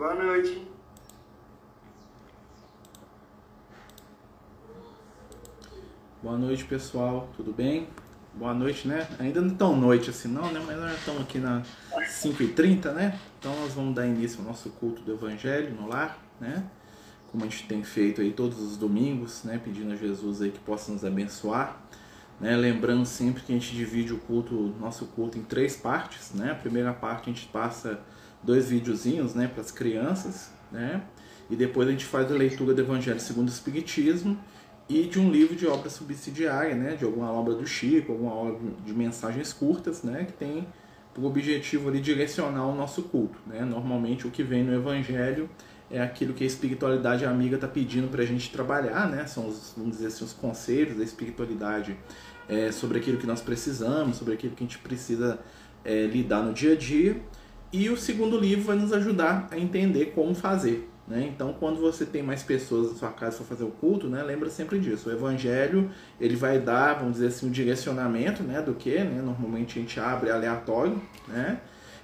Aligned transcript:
Boa 0.00 0.14
noite. 0.14 0.66
Boa 6.22 6.38
noite, 6.38 6.64
pessoal. 6.64 7.28
Tudo 7.36 7.52
bem? 7.52 7.86
Boa 8.32 8.54
noite, 8.54 8.88
né? 8.88 9.06
Ainda 9.18 9.42
não 9.42 9.54
tão 9.54 9.76
noite 9.76 10.08
assim 10.08 10.28
não, 10.28 10.50
né? 10.50 10.64
Mas 10.66 10.78
nós 10.78 10.96
estamos 10.96 11.20
aqui 11.20 11.38
na 11.38 11.62
5h30, 11.92 12.92
né? 12.94 13.20
Então 13.38 13.54
nós 13.60 13.74
vamos 13.74 13.94
dar 13.94 14.06
início 14.06 14.38
ao 14.40 14.46
nosso 14.46 14.70
culto 14.70 15.02
do 15.02 15.12
Evangelho 15.12 15.74
no 15.74 15.86
lar, 15.86 16.16
né? 16.40 16.64
Como 17.30 17.44
a 17.44 17.46
gente 17.46 17.68
tem 17.68 17.84
feito 17.84 18.22
aí 18.22 18.32
todos 18.32 18.58
os 18.58 18.78
domingos, 18.78 19.44
né? 19.44 19.60
Pedindo 19.62 19.92
a 19.92 19.96
Jesus 19.96 20.40
aí 20.40 20.50
que 20.50 20.60
possa 20.60 20.90
nos 20.90 21.04
abençoar. 21.04 21.78
Né? 22.40 22.56
Lembrando 22.56 23.04
sempre 23.04 23.42
que 23.42 23.52
a 23.52 23.54
gente 23.54 23.74
divide 23.74 24.14
o 24.14 24.18
culto, 24.18 24.74
nosso 24.80 25.04
culto 25.08 25.36
em 25.36 25.42
três 25.42 25.76
partes, 25.76 26.32
né? 26.32 26.52
A 26.52 26.54
primeira 26.54 26.90
parte 26.94 27.28
a 27.28 27.34
gente 27.34 27.46
passa 27.48 28.00
dois 28.42 28.68
videozinhos, 28.68 29.34
né? 29.34 29.48
Para 29.48 29.62
as 29.62 29.70
crianças, 29.70 30.50
né? 30.70 31.02
E 31.48 31.56
depois 31.56 31.88
a 31.88 31.90
gente 31.90 32.04
faz 32.04 32.30
a 32.30 32.34
leitura 32.34 32.72
do 32.72 32.80
Evangelho 32.80 33.20
segundo 33.20 33.48
o 33.48 33.50
Espiritismo 33.50 34.38
e 34.88 35.04
de 35.04 35.18
um 35.20 35.30
livro 35.30 35.54
de 35.54 35.66
obra 35.66 35.88
subsidiária, 35.88 36.74
né, 36.74 36.96
de 36.96 37.04
alguma 37.04 37.30
obra 37.30 37.54
do 37.54 37.64
Chico, 37.64 38.10
alguma 38.10 38.34
obra 38.34 38.58
de 38.84 38.92
mensagens 38.92 39.52
curtas, 39.52 40.02
né, 40.02 40.24
que 40.24 40.32
tem 40.32 40.66
por 41.14 41.24
objetivo 41.24 41.88
ali 41.88 42.00
direcionar 42.00 42.66
o 42.66 42.74
nosso 42.74 43.02
culto, 43.02 43.38
né? 43.46 43.64
Normalmente 43.64 44.26
o 44.26 44.30
que 44.30 44.42
vem 44.42 44.62
no 44.62 44.72
Evangelho 44.72 45.50
é 45.90 46.00
aquilo 46.00 46.32
que 46.32 46.44
a 46.44 46.46
espiritualidade 46.46 47.24
amiga 47.24 47.56
está 47.56 47.66
pedindo 47.66 48.08
para 48.08 48.22
a 48.22 48.26
gente 48.26 48.50
trabalhar, 48.50 49.08
né? 49.08 49.26
São 49.26 49.48
os, 49.48 49.74
vamos 49.76 49.96
dizer 49.96 50.06
assim, 50.06 50.24
os 50.24 50.32
conselhos 50.32 50.96
da 50.96 51.02
espiritualidade 51.02 51.96
é, 52.48 52.70
sobre 52.70 52.98
aquilo 52.98 53.18
que 53.18 53.26
nós 53.26 53.40
precisamos, 53.40 54.16
sobre 54.16 54.34
aquilo 54.34 54.54
que 54.54 54.62
a 54.62 54.66
gente 54.66 54.78
precisa 54.78 55.40
é, 55.84 56.06
lidar 56.06 56.42
no 56.42 56.52
dia 56.52 56.74
a 56.74 56.76
dia. 56.76 57.20
E 57.72 57.88
o 57.88 57.96
segundo 57.96 58.36
livro 58.38 58.64
vai 58.64 58.76
nos 58.76 58.92
ajudar 58.92 59.48
a 59.50 59.56
entender 59.56 60.06
como 60.06 60.34
fazer, 60.34 60.90
né? 61.10 61.28
Então, 61.32 61.52
quando 61.52 61.80
você 61.80 62.06
tem 62.06 62.22
mais 62.22 62.42
pessoas 62.42 62.92
na 62.92 62.98
sua 62.98 63.10
casa 63.10 63.38
para 63.38 63.46
fazer 63.46 63.64
o 63.64 63.70
culto, 63.70 64.08
né, 64.08 64.22
lembra 64.22 64.48
sempre 64.48 64.78
disso. 64.78 65.08
O 65.08 65.12
Evangelho 65.12 65.90
ele 66.20 66.36
vai 66.36 66.60
dar, 66.60 66.94
vamos 66.94 67.14
dizer 67.14 67.26
assim, 67.26 67.48
um 67.48 67.50
direcionamento 67.50 68.44
né, 68.44 68.62
do 68.62 68.74
que. 68.74 68.96
Né? 68.98 69.20
Normalmente 69.20 69.78
a 69.78 69.82
gente 69.82 69.98
abre 69.98 70.30
aleatório. 70.30 71.02
Né? 71.26 71.60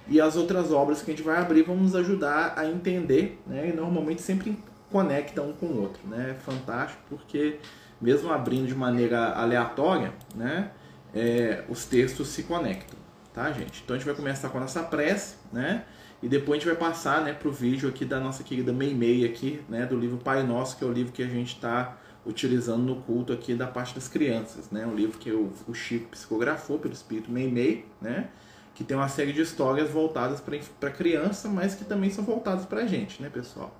E 0.09 0.19
as 0.19 0.35
outras 0.35 0.73
obras 0.73 1.01
que 1.01 1.11
a 1.11 1.15
gente 1.15 1.23
vai 1.23 1.37
abrir 1.37 1.63
vão 1.63 1.77
nos 1.77 1.95
ajudar 1.95 2.53
a 2.57 2.65
entender. 2.65 3.41
Né? 3.47 3.69
E 3.69 3.73
normalmente 3.73 4.21
sempre 4.21 4.57
conectam 4.91 5.49
um 5.49 5.53
com 5.53 5.67
o 5.67 5.81
outro. 5.81 6.05
Né? 6.05 6.31
É 6.31 6.33
fantástico 6.33 7.01
porque, 7.09 7.59
mesmo 8.01 8.29
abrindo 8.29 8.67
de 8.67 8.75
maneira 8.75 9.31
aleatória, 9.33 10.13
né, 10.35 10.71
é, 11.13 11.63
os 11.69 11.85
textos 11.85 12.27
se 12.27 12.43
conectam. 12.43 13.06
Tá, 13.37 13.51
gente? 13.51 13.83
Então 13.83 13.95
a 13.95 13.99
gente 13.99 14.07
vai 14.07 14.15
começar 14.15 14.49
com 14.49 14.57
a 14.57 14.61
nossa 14.61 14.81
prece. 14.81 15.35
Né? 15.53 15.83
E 16.23 16.27
depois 16.27 16.57
a 16.57 16.59
gente 16.59 16.75
vai 16.75 16.89
passar 16.89 17.21
né, 17.21 17.33
para 17.33 17.47
o 17.47 17.51
vídeo 17.51 17.87
aqui 17.87 18.03
da 18.03 18.19
nossa 18.19 18.43
querida 18.43 18.73
Meimei 18.73 19.27
aqui, 19.27 19.63
né, 19.69 19.85
do 19.85 19.95
livro 19.95 20.17
Pai 20.17 20.41
Nosso, 20.41 20.75
que 20.75 20.83
é 20.83 20.87
o 20.87 20.91
livro 20.91 21.13
que 21.13 21.21
a 21.21 21.27
gente 21.27 21.53
está 21.53 21.99
utilizando 22.25 22.81
no 22.81 22.95
culto 23.03 23.31
aqui 23.31 23.53
da 23.53 23.67
parte 23.67 23.93
das 23.93 24.07
crianças. 24.07 24.71
Né, 24.71 24.87
um 24.87 24.95
livro 24.95 25.19
que 25.19 25.31
o, 25.31 25.53
o 25.67 25.73
Chico 25.75 26.07
psicografou 26.07 26.79
pelo 26.79 26.95
Espírito 26.95 27.29
Meimei, 27.29 27.85
né, 28.01 28.29
que 28.73 28.83
tem 28.83 28.97
uma 28.97 29.07
série 29.07 29.31
de 29.31 29.41
histórias 29.41 29.87
voltadas 29.87 30.41
para 30.79 30.89
criança, 30.89 31.47
mas 31.47 31.75
que 31.75 31.85
também 31.85 32.09
são 32.09 32.23
voltadas 32.23 32.65
para 32.65 32.81
a 32.81 32.87
gente, 32.87 33.21
né, 33.21 33.29
pessoal? 33.29 33.71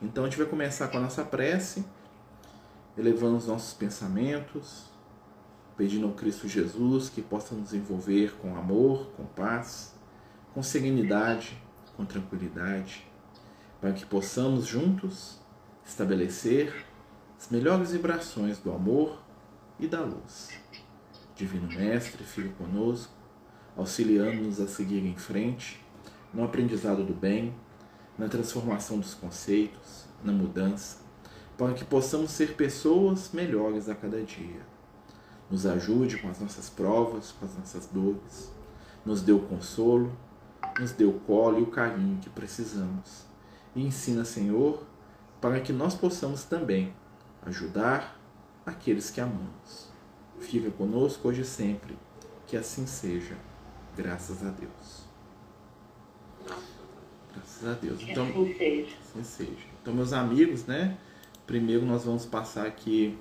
Então 0.00 0.22
a 0.22 0.28
gente 0.28 0.38
vai 0.38 0.46
começar 0.46 0.86
com 0.86 0.98
a 0.98 1.00
nossa 1.00 1.24
prece, 1.24 1.84
elevando 2.96 3.36
os 3.36 3.48
nossos 3.48 3.74
pensamentos, 3.74 4.89
pedindo 5.80 6.04
ao 6.04 6.12
Cristo 6.12 6.46
Jesus 6.46 7.08
que 7.08 7.22
possa 7.22 7.54
nos 7.54 7.72
envolver 7.72 8.34
com 8.36 8.54
amor, 8.54 9.06
com 9.16 9.24
paz, 9.24 9.94
com 10.52 10.62
serenidade, 10.62 11.56
com 11.96 12.04
tranquilidade, 12.04 13.10
para 13.80 13.90
que 13.94 14.04
possamos 14.04 14.66
juntos 14.66 15.40
estabelecer 15.82 16.84
as 17.38 17.48
melhores 17.48 17.92
vibrações 17.92 18.58
do 18.58 18.70
amor 18.70 19.22
e 19.78 19.86
da 19.86 20.02
luz. 20.02 20.50
Divino 21.34 21.66
Mestre, 21.68 22.24
fique 22.24 22.50
conosco, 22.50 23.14
auxiliando-nos 23.74 24.60
a 24.60 24.66
seguir 24.66 25.02
em 25.06 25.16
frente 25.16 25.82
no 26.30 26.44
aprendizado 26.44 27.02
do 27.02 27.14
bem, 27.14 27.54
na 28.18 28.28
transformação 28.28 28.98
dos 28.98 29.14
conceitos, 29.14 30.04
na 30.22 30.30
mudança, 30.30 30.98
para 31.56 31.72
que 31.72 31.86
possamos 31.86 32.32
ser 32.32 32.52
pessoas 32.54 33.30
melhores 33.32 33.88
a 33.88 33.94
cada 33.94 34.22
dia. 34.22 34.69
Nos 35.50 35.66
ajude 35.66 36.18
com 36.18 36.28
as 36.28 36.38
nossas 36.40 36.70
provas, 36.70 37.32
com 37.32 37.44
as 37.44 37.56
nossas 37.56 37.86
dores, 37.86 38.52
nos 39.04 39.22
dê 39.22 39.32
o 39.32 39.40
consolo 39.40 40.12
nos 40.78 40.92
dê 40.92 41.04
o 41.04 41.12
colo 41.12 41.58
e 41.58 41.62
o 41.62 41.66
carinho 41.66 42.18
que 42.18 42.30
precisamos. 42.30 43.24
E 43.74 43.84
ensina, 43.84 44.24
Senhor, 44.24 44.82
para 45.40 45.60
que 45.60 45.72
nós 45.72 45.94
possamos 45.94 46.44
também 46.44 46.94
ajudar 47.42 48.18
aqueles 48.64 49.10
que 49.10 49.20
amamos. 49.20 49.90
Fica 50.38 50.70
conosco 50.70 51.28
hoje 51.28 51.42
e 51.42 51.44
sempre, 51.44 51.96
que 52.46 52.56
assim 52.56 52.86
seja, 52.86 53.36
graças 53.96 54.44
a 54.44 54.50
Deus. 54.50 55.04
Graças 57.32 57.68
a 57.68 57.74
Deus. 57.74 58.00
Então, 58.02 58.26
assim 58.26 58.54
seja. 58.56 58.96
Assim 59.02 59.24
seja. 59.24 59.66
Então, 59.80 59.94
meus 59.94 60.12
amigos, 60.12 60.64
né? 60.64 60.98
Primeiro 61.46 61.84
nós 61.84 62.04
vamos 62.04 62.24
passar 62.24 62.66
aqui 62.66 63.18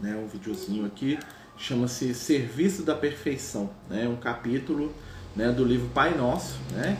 né, 0.00 0.16
um 0.16 0.26
videozinho 0.26 0.86
aqui, 0.86 1.18
chama-se 1.56 2.14
Serviço 2.14 2.82
da 2.82 2.94
Perfeição, 2.94 3.70
né? 3.90 4.08
Um 4.08 4.16
capítulo 4.16 4.92
né, 5.34 5.50
do 5.50 5.64
livro 5.64 5.88
Pai 5.88 6.16
Nosso, 6.16 6.58
né, 6.72 6.98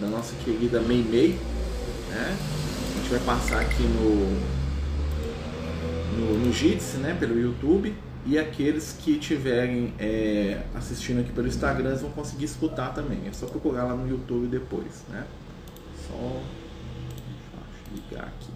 da 0.00 0.06
nossa 0.06 0.34
querida 0.44 0.80
Meimei. 0.80 1.38
Né? 2.08 2.36
A 2.36 2.98
gente 2.98 3.10
vai 3.10 3.20
passar 3.20 3.60
aqui 3.60 3.82
no, 3.82 4.40
no, 6.16 6.38
no 6.46 6.52
Jitsi, 6.52 6.96
né, 6.98 7.16
pelo 7.18 7.38
YouTube. 7.38 7.94
E 8.26 8.38
aqueles 8.38 8.94
que 8.98 9.12
estiverem 9.12 9.94
é, 9.98 10.62
assistindo 10.74 11.20
aqui 11.20 11.32
pelo 11.32 11.46
Instagram 11.46 11.94
vão 11.96 12.10
conseguir 12.10 12.44
escutar 12.44 12.92
também. 12.92 13.22
É 13.26 13.32
só 13.32 13.46
procurar 13.46 13.84
lá 13.84 13.94
no 13.94 14.06
YouTube 14.06 14.48
depois, 14.48 15.02
né? 15.08 15.24
Só 16.06 16.42
ligar 17.94 18.24
aqui. 18.24 18.50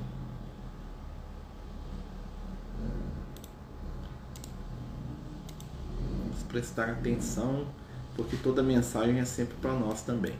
Vamos 6.19 6.42
prestar 6.53 6.91
atenção 6.91 7.67
porque 8.15 8.37
toda 8.37 8.63
mensagem 8.63 9.19
é 9.19 9.25
sempre 9.25 9.57
para 9.57 9.73
nós 9.73 10.03
também. 10.03 10.35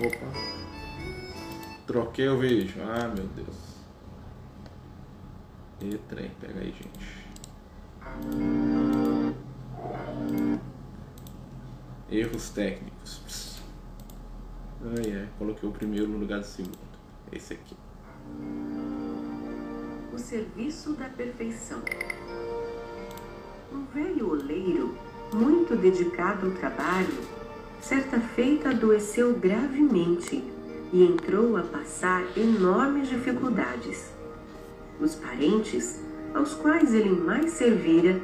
Opa. 0.00 0.26
Troquei 1.86 2.28
o 2.28 2.38
vídeo. 2.38 2.82
Ah, 2.82 3.08
meu 3.08 3.26
Deus. 3.28 3.78
E 5.80 5.96
trem, 6.08 6.30
pega 6.40 6.60
aí, 6.60 6.72
gente. 6.72 7.28
Erros 12.10 12.50
técnicos. 12.50 13.60
Ai, 14.82 15.20
ai, 15.20 15.28
coloquei 15.38 15.68
o 15.68 15.72
primeiro 15.72 16.08
no 16.08 16.18
lugar 16.18 16.40
do 16.40 16.46
segundo. 16.46 16.78
Esse 17.30 17.54
aqui 17.54 17.76
serviço 20.18 20.92
da 20.92 21.06
perfeição. 21.06 21.80
Um 23.72 23.84
velho 23.94 24.30
oleiro, 24.30 24.94
muito 25.32 25.76
dedicado 25.76 26.46
ao 26.46 26.52
trabalho, 26.52 27.14
certa 27.80 28.18
feita 28.18 28.70
adoeceu 28.70 29.34
gravemente 29.34 30.42
e 30.92 31.04
entrou 31.04 31.56
a 31.56 31.62
passar 31.62 32.24
enormes 32.36 33.08
dificuldades. 33.08 34.10
Os 35.00 35.14
parentes, 35.14 36.00
aos 36.34 36.54
quais 36.54 36.92
ele 36.92 37.10
mais 37.10 37.52
servira, 37.52 38.20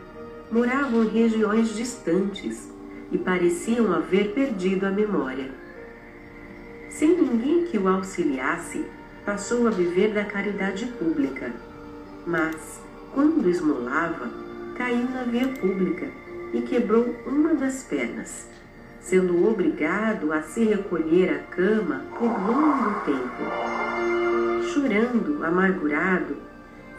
moravam 0.51 1.05
em 1.05 1.09
regiões 1.09 1.75
distantes 1.75 2.69
e 3.13 3.19
pareciam 3.19 3.93
haver 3.93 4.33
perdido 4.33 4.87
a 4.87 4.91
memória. 4.91 5.53
Sem 6.89 7.21
ninguém 7.21 7.65
que 7.67 7.79
o 7.79 7.89
auxiliasse, 7.89 8.85
passou 9.25 9.67
a 9.67 9.71
viver 9.71 10.13
da 10.13 10.25
caridade 10.25 10.87
pública 10.87 11.53
mas, 12.27 12.81
quando 13.13 13.49
esmolava, 13.49 14.29
caiu 14.77 15.09
na 15.11 15.23
via 15.23 15.49
pública 15.49 16.09
e 16.53 16.63
quebrou 16.63 17.15
uma 17.27 17.55
das 17.55 17.83
pernas, 17.83 18.49
sendo 19.01 19.47
obrigado 19.49 20.33
a 20.33 20.43
se 20.43 20.65
recolher 20.65 21.31
à 21.31 21.39
cama 21.55 22.03
por 22.19 22.29
longo 22.29 23.01
tempo. 23.05 24.65
Chorando, 24.73 25.45
amargurado, 25.45 26.37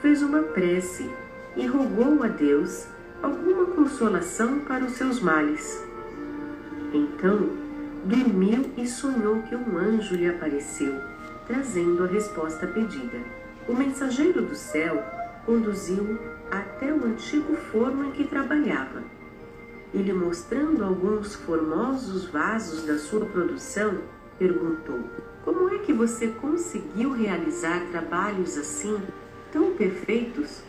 fez 0.02 0.22
uma 0.22 0.42
prece 0.42 1.10
e 1.56 1.66
rogou 1.66 2.24
a 2.24 2.28
Deus 2.28 2.88
alguma 3.22 3.66
consolação 3.68 4.60
para 4.60 4.86
os 4.86 4.94
seus 4.94 5.20
males. 5.20 5.84
Então, 6.94 7.50
dormiu 8.06 8.72
e 8.78 8.88
sonhou 8.88 9.42
que 9.44 9.56
um 9.56 9.78
anjo 9.78 10.16
lhe 10.16 10.30
apareceu, 10.30 10.96
trazendo 11.48 12.04
a 12.04 12.08
resposta 12.08 12.68
pedida. 12.68 13.45
O 13.68 13.74
mensageiro 13.74 14.44
do 14.44 14.54
céu 14.54 15.04
conduziu-o 15.44 16.20
até 16.52 16.94
o 16.94 17.04
antigo 17.04 17.56
forno 17.56 18.06
em 18.06 18.12
que 18.12 18.24
trabalhava. 18.24 19.04
e 19.94 19.98
lhe 19.98 20.12
mostrando 20.12 20.84
alguns 20.84 21.36
formosos 21.36 22.26
vasos 22.26 22.84
da 22.84 22.98
sua 22.98 23.26
produção, 23.26 24.00
perguntou: 24.38 25.00
Como 25.44 25.74
é 25.74 25.80
que 25.80 25.94
você 25.94 26.28
conseguiu 26.28 27.14
realizar 27.14 27.80
trabalhos 27.92 28.58
assim, 28.58 29.02
tão 29.52 29.72
perfeitos? 29.72 30.62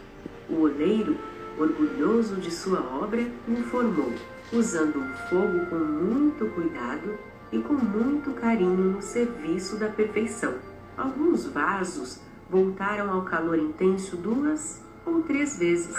O 0.48 0.60
oleiro, 0.60 1.16
orgulhoso 1.58 2.36
de 2.36 2.50
sua 2.50 2.80
obra, 2.80 3.26
informou: 3.48 4.12
Usando 4.52 5.00
o 5.00 5.16
fogo 5.28 5.66
com 5.66 5.76
muito 5.76 6.46
cuidado 6.54 7.18
e 7.52 7.58
com 7.58 7.74
muito 7.74 8.30
carinho 8.30 8.92
no 8.92 9.02
serviço 9.02 9.76
da 9.76 9.88
perfeição. 9.88 10.54
Alguns 10.96 11.44
vasos 11.46 12.20
voltaram 12.50 13.10
ao 13.10 13.22
calor 13.22 13.58
intenso 13.58 14.16
duas 14.16 14.80
ou 15.04 15.22
três 15.22 15.58
vezes. 15.58 15.96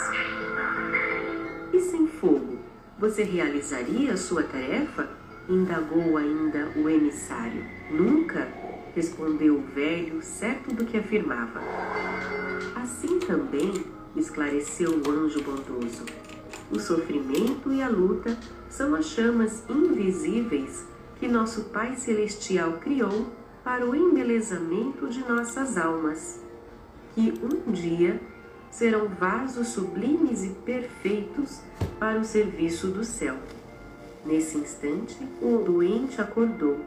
E 1.73 1.79
sem 1.79 2.07
fogo, 2.07 2.57
você 2.97 3.23
realizaria 3.23 4.13
a 4.13 4.17
sua 4.17 4.43
tarefa? 4.43 5.09
indagou 5.49 6.17
ainda 6.17 6.73
o 6.75 6.89
emissário. 6.89 7.63
Nunca, 7.89 8.47
respondeu 8.93 9.55
o 9.55 9.61
velho, 9.61 10.21
certo 10.21 10.75
do 10.75 10.83
que 10.83 10.97
afirmava. 10.97 11.61
Assim 12.75 13.19
também, 13.19 13.71
esclareceu 14.15 14.91
o 14.91 15.09
anjo 15.09 15.41
bondoso. 15.41 16.03
O 16.69 16.79
sofrimento 16.79 17.71
e 17.71 17.81
a 17.81 17.87
luta 17.87 18.37
são 18.69 18.93
as 18.93 19.05
chamas 19.05 19.63
invisíveis 19.69 20.85
que 21.17 21.27
nosso 21.27 21.65
Pai 21.65 21.95
Celestial 21.95 22.73
criou 22.73 23.27
para 23.67 23.85
o 23.85 23.93
embelezamento 23.93 25.09
de 25.09 25.19
nossas 25.27 25.77
almas, 25.77 26.41
que 27.13 27.33
um 27.43 27.69
dia 27.69 28.17
serão 28.71 29.09
vasos 29.09 29.67
sublimes 29.67 30.45
e 30.45 30.51
perfeitos 30.51 31.59
para 31.99 32.17
o 32.17 32.23
serviço 32.23 32.87
do 32.87 33.03
céu. 33.03 33.35
Nesse 34.25 34.57
instante, 34.57 35.17
o 35.41 35.57
doente 35.65 36.21
acordou, 36.21 36.79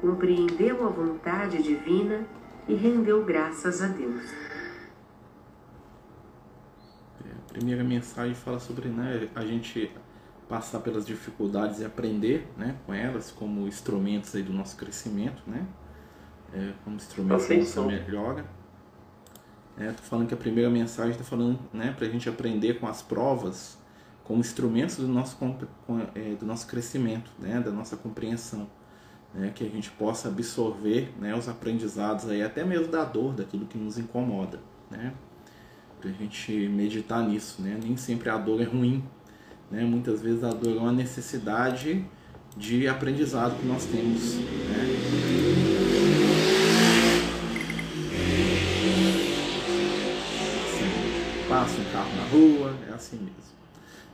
compreendeu 0.00 0.84
a 0.84 0.90
vontade 0.90 1.62
divina 1.62 2.26
e 2.66 2.74
rendeu 2.74 3.24
graças 3.24 3.80
a 3.80 3.86
Deus. 3.86 4.24
É, 7.24 7.30
a 7.30 7.52
primeira 7.52 7.84
mensagem 7.84 8.34
fala 8.34 8.58
sobre 8.58 8.88
né, 8.88 9.28
a 9.32 9.46
gente 9.46 9.92
passar 10.48 10.80
pelas 10.80 11.06
dificuldades 11.06 11.78
e 11.78 11.84
aprender 11.84 12.48
né, 12.56 12.74
com 12.84 12.92
elas 12.92 13.30
como 13.30 13.68
instrumentos 13.68 14.34
aí 14.34 14.42
do 14.42 14.52
nosso 14.52 14.76
crescimento, 14.76 15.40
né? 15.46 15.64
É, 16.52 16.72
como 16.84 16.96
instrumentos 16.96 17.48
da 17.48 17.56
nossa 17.56 17.82
melhora. 17.82 18.44
É, 19.78 19.92
tô 19.92 20.02
falando 20.02 20.28
que 20.28 20.34
a 20.34 20.36
primeira 20.36 20.68
mensagem 20.68 21.12
está 21.12 21.24
falando 21.24 21.58
né, 21.72 21.94
para 21.96 22.06
a 22.06 22.10
gente 22.10 22.28
aprender 22.28 22.78
com 22.78 22.86
as 22.86 23.00
provas 23.00 23.78
como 24.30 24.40
instrumentos 24.40 24.96
do 24.96 25.08
nosso, 25.08 25.36
é, 26.14 26.34
do 26.34 26.46
nosso 26.46 26.66
crescimento, 26.66 27.30
né, 27.36 27.58
da 27.60 27.72
nossa 27.72 27.96
compreensão, 27.96 28.68
né, 29.34 29.50
que 29.52 29.66
a 29.66 29.68
gente 29.68 29.90
possa 29.90 30.28
absorver 30.28 31.12
né, 31.18 31.34
os 31.34 31.48
aprendizados 31.48 32.28
aí, 32.28 32.40
até 32.40 32.64
mesmo 32.64 32.86
da 32.86 33.04
dor, 33.04 33.32
daquilo 33.32 33.66
que 33.66 33.76
nos 33.76 33.98
incomoda, 33.98 34.60
né, 34.88 35.12
para 36.00 36.10
a 36.10 36.12
gente 36.12 36.52
meditar 36.68 37.26
nisso, 37.26 37.60
né, 37.60 37.76
nem 37.82 37.96
sempre 37.96 38.28
a 38.28 38.38
dor 38.38 38.60
é 38.60 38.64
ruim, 38.64 39.02
né, 39.68 39.82
muitas 39.82 40.22
vezes 40.22 40.44
a 40.44 40.50
dor 40.50 40.76
é 40.76 40.78
uma 40.78 40.92
necessidade 40.92 42.04
de 42.56 42.86
aprendizado 42.86 43.58
que 43.58 43.66
nós 43.66 43.84
temos, 43.86 44.36
né. 44.36 45.69
Passa 51.60 51.78
um 51.78 51.92
carro 51.92 52.10
na 52.16 52.22
rua, 52.24 52.74
é 52.88 52.94
assim 52.94 53.18
mesmo. 53.18 53.34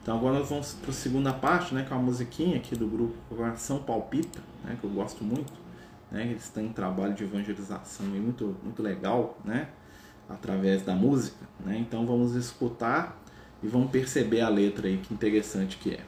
Então 0.03 0.17
agora 0.17 0.41
nós 0.41 0.49
vamos 0.49 0.73
para 0.73 0.91
a 0.91 0.93
segunda 0.93 1.33
parte, 1.33 1.73
né, 1.73 1.87
com 1.89 1.95
a 1.95 1.99
musiquinha 1.99 2.57
aqui 2.57 2.75
do 2.75 2.89
grupo 2.89 3.15
Coração 3.29 3.79
Palpita, 3.79 4.41
né, 4.65 4.77
que 4.81 4.85
eu 4.85 4.91
gosto 4.91 5.23
muito. 5.23 5.53
Né, 6.11 6.27
eles 6.27 6.49
têm 6.49 6.67
um 6.67 6.73
trabalho 6.73 7.15
de 7.15 7.23
evangelização 7.23 8.05
muito, 8.07 8.57
muito 8.65 8.83
legal, 8.83 9.39
né, 9.45 9.69
através 10.29 10.83
da 10.83 10.93
música. 10.97 11.47
Né, 11.65 11.79
então 11.79 12.05
vamos 12.05 12.35
escutar 12.35 13.17
e 13.63 13.69
vamos 13.69 13.93
perceber 13.93 14.41
a 14.41 14.49
letra 14.49 14.89
aí, 14.89 14.97
que 14.97 15.15
interessante 15.15 15.77
que 15.77 15.95
é. 15.95 16.01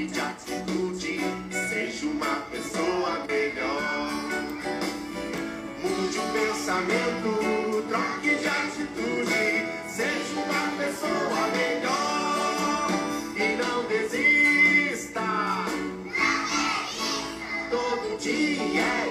Troque 0.00 0.06
de 0.06 0.20
atitude, 0.20 1.20
seja 1.68 2.06
uma 2.06 2.36
pessoa 2.50 3.26
melhor. 3.28 4.10
Mude 5.82 6.18
o 6.18 6.22
pensamento, 6.32 7.84
troque 7.88 8.34
de 8.36 8.48
atitude, 8.48 9.66
seja 9.88 10.34
uma 10.36 10.64
pessoa 10.78 11.48
melhor. 11.54 12.88
E 13.36 13.56
não 13.56 13.84
desista. 13.88 15.20
Todo 17.70 18.18
dia 18.18 18.80
é 18.80 19.09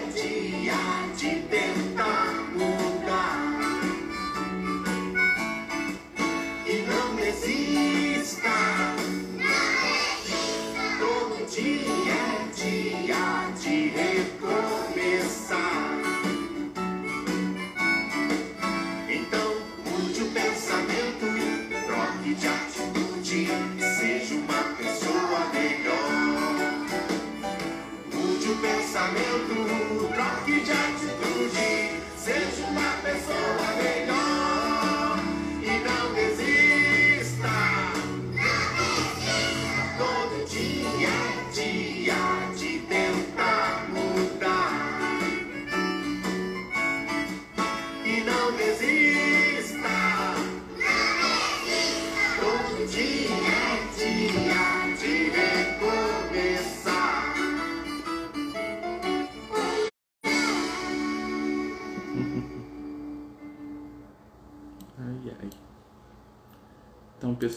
pensamento, 28.69 30.09
troque 30.13 30.61
de 30.61 30.71
atitude, 30.71 32.01
seja 32.17 32.65
uma 32.67 32.91
pessoa 33.01 33.75
melhor. 33.81 34.58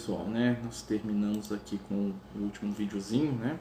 Pessoal, 0.02 0.24
né? 0.24 0.58
Nós 0.64 0.82
terminamos 0.82 1.52
aqui 1.52 1.78
com 1.88 2.12
o 2.34 2.42
último 2.42 2.72
videozinho, 2.72 3.32
né? 3.32 3.56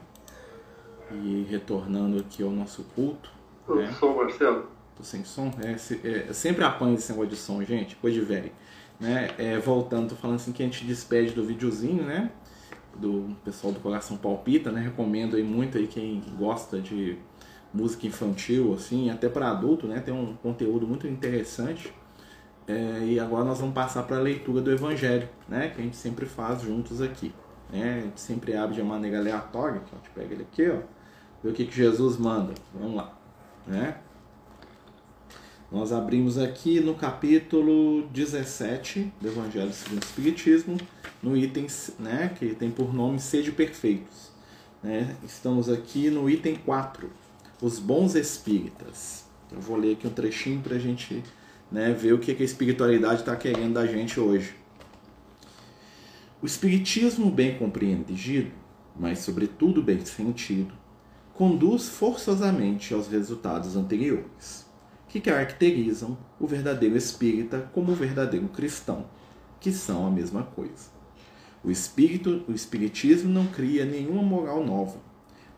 E 1.12 1.46
retornando 1.48 2.18
aqui 2.18 2.42
ao 2.42 2.50
nosso 2.50 2.82
culto. 2.96 3.30
Ô, 3.68 3.76
né? 3.76 3.92
som, 3.92 4.16
Marcelo. 4.16 4.66
Tô 4.96 5.04
sem 5.04 5.24
som? 5.24 5.52
É, 5.62 5.76
se- 5.78 6.00
é, 6.02 6.32
sempre 6.32 6.64
apanho 6.64 6.94
esse 6.94 7.12
negócio 7.12 7.30
de 7.30 7.36
som, 7.36 7.62
gente. 7.62 7.94
Coisa 7.96 8.18
de 8.18 8.24
velho. 8.24 8.50
Né? 8.98 9.30
É, 9.38 9.58
voltando, 9.58 10.08
tô 10.10 10.16
falando 10.16 10.36
assim 10.36 10.52
que 10.52 10.62
a 10.62 10.66
gente 10.66 10.84
despede 10.84 11.32
do 11.32 11.44
videozinho, 11.44 12.02
né? 12.02 12.30
do 12.96 13.34
pessoal 13.42 13.72
do 13.72 13.80
Coração 13.80 14.18
Palpita, 14.18 14.70
né? 14.70 14.82
Recomendo 14.82 15.36
aí 15.36 15.42
muito 15.42 15.78
aí 15.78 15.86
quem 15.86 16.22
gosta 16.36 16.78
de 16.78 17.16
música 17.72 18.06
infantil, 18.06 18.74
assim, 18.74 19.08
até 19.08 19.30
para 19.30 19.50
adulto, 19.50 19.86
né? 19.86 19.98
Tem 20.00 20.12
um 20.12 20.34
conteúdo 20.34 20.86
muito 20.86 21.06
interessante. 21.06 21.90
É, 22.66 23.04
e 23.04 23.18
agora 23.18 23.44
nós 23.44 23.58
vamos 23.58 23.74
passar 23.74 24.04
para 24.04 24.16
a 24.16 24.20
leitura 24.20 24.60
do 24.60 24.70
Evangelho, 24.70 25.28
né? 25.48 25.68
Que 25.68 25.80
a 25.80 25.84
gente 25.84 25.96
sempre 25.96 26.26
faz 26.26 26.62
juntos 26.62 27.02
aqui. 27.02 27.34
Né? 27.70 27.98
A 27.98 28.00
gente 28.02 28.20
sempre 28.20 28.54
abre 28.54 28.76
de 28.76 28.82
maneira 28.82 29.18
aleatória, 29.18 29.82
então 29.84 29.98
a 29.98 30.04
gente 30.04 30.10
pega 30.14 30.34
ele 30.34 30.42
aqui, 30.42 30.68
ó, 30.68 30.78
vê 31.42 31.50
o 31.50 31.52
que, 31.52 31.64
que 31.64 31.74
Jesus 31.74 32.16
manda. 32.18 32.52
Vamos 32.74 32.96
lá, 32.96 33.12
né? 33.66 33.96
Nós 35.72 35.90
abrimos 35.90 36.36
aqui 36.36 36.80
no 36.80 36.94
capítulo 36.94 38.06
17 38.08 39.10
do 39.18 39.26
Evangelho 39.26 39.72
segundo 39.72 40.02
o 40.02 40.04
Espiritismo, 40.04 40.76
no 41.22 41.34
item 41.34 41.66
né, 41.98 42.30
que 42.38 42.54
tem 42.54 42.70
por 42.70 42.92
nome 42.92 43.18
Sede 43.18 43.50
Perfeitos. 43.50 44.30
Né? 44.82 45.16
Estamos 45.24 45.70
aqui 45.70 46.10
no 46.10 46.28
item 46.28 46.56
4, 46.56 47.10
os 47.62 47.78
bons 47.78 48.14
espíritas. 48.14 49.24
Eu 49.50 49.62
vou 49.62 49.78
ler 49.78 49.94
aqui 49.94 50.06
um 50.06 50.10
trechinho 50.10 50.60
para 50.60 50.76
a 50.76 50.78
gente 50.78 51.22
né, 51.72 51.92
ver 51.92 52.12
o 52.12 52.18
que, 52.18 52.34
que 52.34 52.42
a 52.42 52.46
espiritualidade 52.46 53.20
está 53.20 53.34
querendo 53.34 53.74
da 53.74 53.86
gente 53.86 54.20
hoje. 54.20 54.54
O 56.42 56.46
espiritismo 56.46 57.30
bem 57.30 57.56
compreendido, 57.56 58.50
mas 58.98 59.20
sobretudo 59.20 59.82
bem 59.82 60.04
sentido, 60.04 60.74
conduz 61.32 61.88
forçosamente 61.88 62.92
aos 62.92 63.08
resultados 63.08 63.74
anteriores 63.74 64.70
que 65.08 65.20
caracterizam 65.20 66.16
o 66.40 66.46
verdadeiro 66.46 66.96
espírita 66.96 67.70
como 67.72 67.92
o 67.92 67.94
verdadeiro 67.94 68.48
cristão, 68.48 69.06
que 69.60 69.70
são 69.70 70.06
a 70.06 70.10
mesma 70.10 70.42
coisa. 70.42 70.90
O 71.62 71.70
espírito, 71.70 72.42
o 72.48 72.52
espiritismo 72.52 73.30
não 73.30 73.46
cria 73.46 73.84
nenhuma 73.84 74.22
moral 74.22 74.64
nova, 74.64 74.98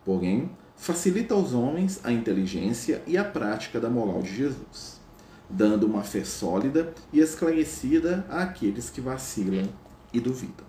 porém 0.04 0.50
facilita 0.76 1.34
aos 1.34 1.54
homens 1.54 2.00
a 2.04 2.12
inteligência 2.12 3.02
e 3.06 3.16
a 3.16 3.24
prática 3.24 3.80
da 3.80 3.88
moral 3.88 4.22
de 4.22 4.34
Jesus, 4.34 5.00
dando 5.48 5.86
uma 5.86 6.02
fé 6.02 6.24
sólida 6.24 6.94
e 7.12 7.20
esclarecida 7.20 8.26
àqueles 8.28 8.90
que 8.90 9.00
vacilam 9.00 9.68
e 10.12 10.20
duvidam. 10.20 10.66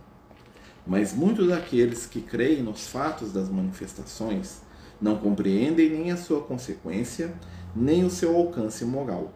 Mas 0.85 1.13
muitos 1.13 1.47
daqueles 1.47 2.05
que 2.05 2.21
creem 2.21 2.61
nos 2.61 2.87
fatos 2.87 3.31
das 3.31 3.49
manifestações 3.49 4.61
não 5.01 5.17
compreendem 5.17 5.89
nem 5.89 6.11
a 6.11 6.17
sua 6.17 6.41
consequência 6.41 7.33
nem 7.75 8.05
o 8.05 8.09
seu 8.09 8.35
alcance 8.35 8.85
moral, 8.85 9.33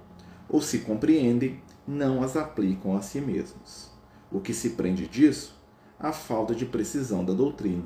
ou 0.48 0.62
se 0.62 0.79
compreendem, 0.79 1.60
não 1.86 2.24
as 2.24 2.38
aplicam 2.38 2.96
a 2.96 3.01
si 3.01 3.19
mesmos. 3.19 3.91
O 4.31 4.39
que 4.39 4.53
se 4.53 4.72
prende 4.72 5.08
disso? 5.08 5.60
A 6.00 6.13
falta 6.13 6.55
de 6.55 6.65
precisão 6.65 7.25
da 7.25 7.34
doutrina. 7.34 7.84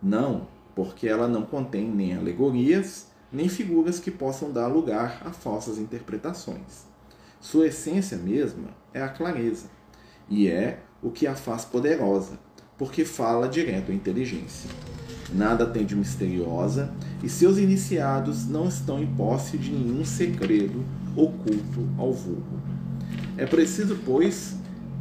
Não, 0.00 0.46
porque 0.74 1.08
ela 1.08 1.26
não 1.26 1.42
contém 1.42 1.90
nem 1.90 2.14
alegorias, 2.14 3.08
nem 3.32 3.48
figuras 3.48 3.98
que 3.98 4.10
possam 4.10 4.52
dar 4.52 4.66
lugar 4.66 5.22
a 5.24 5.30
falsas 5.30 5.78
interpretações. 5.78 6.86
Sua 7.40 7.66
essência 7.66 8.16
mesma 8.16 8.68
é 8.92 9.02
a 9.02 9.08
clareza, 9.08 9.66
e 10.28 10.48
é 10.48 10.80
o 11.02 11.10
que 11.10 11.26
a 11.26 11.34
faz 11.34 11.64
poderosa, 11.64 12.38
porque 12.78 13.04
fala 13.04 13.48
direto 13.48 13.90
à 13.90 13.94
inteligência 13.94 14.70
nada 15.34 15.66
tem 15.66 15.84
de 15.84 15.96
misteriosa, 15.96 16.92
e 17.22 17.28
seus 17.28 17.58
iniciados 17.58 18.46
não 18.46 18.68
estão 18.68 19.02
em 19.02 19.06
posse 19.06 19.56
de 19.56 19.70
nenhum 19.70 20.04
segredo 20.04 20.84
oculto 21.16 21.88
ao 21.98 22.12
vulgo. 22.12 22.60
É 23.36 23.46
preciso, 23.46 23.98
pois, 24.04 24.56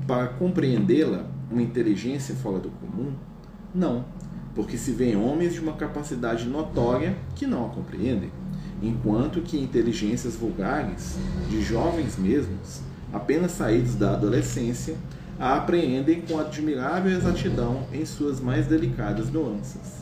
para 0.08 0.28
compreendê-la, 0.28 1.26
uma 1.50 1.62
inteligência 1.62 2.34
fora 2.36 2.60
do 2.60 2.70
comum? 2.70 3.14
Não, 3.74 4.06
porque 4.56 4.78
se 4.78 4.92
vêem 4.92 5.16
homens 5.16 5.54
de 5.54 5.60
uma 5.60 5.74
capacidade 5.74 6.46
notória 6.46 7.16
que 7.36 7.46
não 7.46 7.66
a 7.66 7.70
compreendem, 7.70 8.32
enquanto 8.82 9.42
que 9.42 9.60
inteligências 9.60 10.36
vulgares, 10.36 11.18
de 11.50 11.62
jovens 11.62 12.18
mesmos, 12.18 12.82
apenas 13.14 13.52
saídos 13.52 13.96
da 13.96 14.14
adolescência, 14.14 14.96
a 15.40 15.56
apreendem 15.56 16.22
com 16.22 16.40
admirável 16.40 17.12
exatidão 17.12 17.84
em 17.92 18.06
suas 18.06 18.40
mais 18.40 18.68
delicadas 18.68 19.32
nuances. 19.32 20.02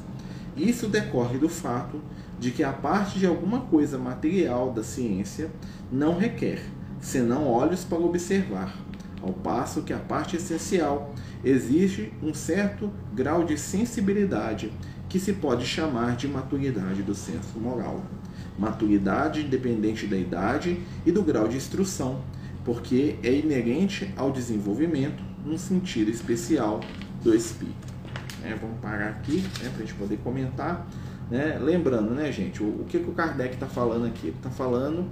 Isso 0.57 0.87
decorre 0.87 1.37
do 1.37 1.47
fato 1.47 2.01
de 2.39 2.51
que 2.51 2.63
a 2.63 2.73
parte 2.73 3.19
de 3.19 3.25
alguma 3.25 3.61
coisa 3.61 3.97
material 3.97 4.71
da 4.71 4.83
ciência 4.83 5.49
não 5.91 6.17
requer, 6.17 6.61
senão 6.99 7.47
olhos 7.47 7.83
para 7.83 7.99
observar, 7.99 8.75
ao 9.21 9.31
passo 9.31 9.83
que 9.83 9.93
a 9.93 9.97
parte 9.97 10.35
essencial 10.35 11.13
exige 11.43 12.11
um 12.21 12.33
certo 12.33 12.91
grau 13.13 13.43
de 13.43 13.57
sensibilidade 13.57 14.71
que 15.07 15.19
se 15.19 15.33
pode 15.33 15.65
chamar 15.65 16.15
de 16.15 16.27
maturidade 16.27 17.01
do 17.01 17.15
senso 17.15 17.57
moral. 17.59 18.03
Maturidade 18.57 19.41
independente 19.41 20.05
da 20.05 20.17
idade 20.17 20.79
e 21.05 21.11
do 21.11 21.23
grau 21.23 21.47
de 21.47 21.57
instrução, 21.57 22.21
porque 22.63 23.15
é 23.23 23.33
inerente 23.33 24.13
ao 24.15 24.31
desenvolvimento 24.31 25.23
num 25.45 25.57
sentido 25.57 26.11
especial 26.11 26.81
do 27.23 27.33
espírito. 27.33 27.87
Né? 28.41 28.57
Vamos 28.59 28.79
parar 28.79 29.09
aqui 29.09 29.37
né, 29.63 29.69
para 29.73 29.83
a 29.83 29.85
gente 29.85 29.93
poder 29.95 30.17
comentar. 30.17 30.87
Né? 31.31 31.57
Lembrando, 31.59 32.13
né, 32.13 32.31
gente, 32.31 32.61
o, 32.61 32.81
o 32.81 32.85
que, 32.87 32.99
que 32.99 33.09
o 33.09 33.13
Kardec 33.13 33.55
está 33.55 33.67
falando 33.67 34.05
aqui? 34.05 34.27
Ele 34.27 34.35
está 34.35 34.49
falando 34.49 35.07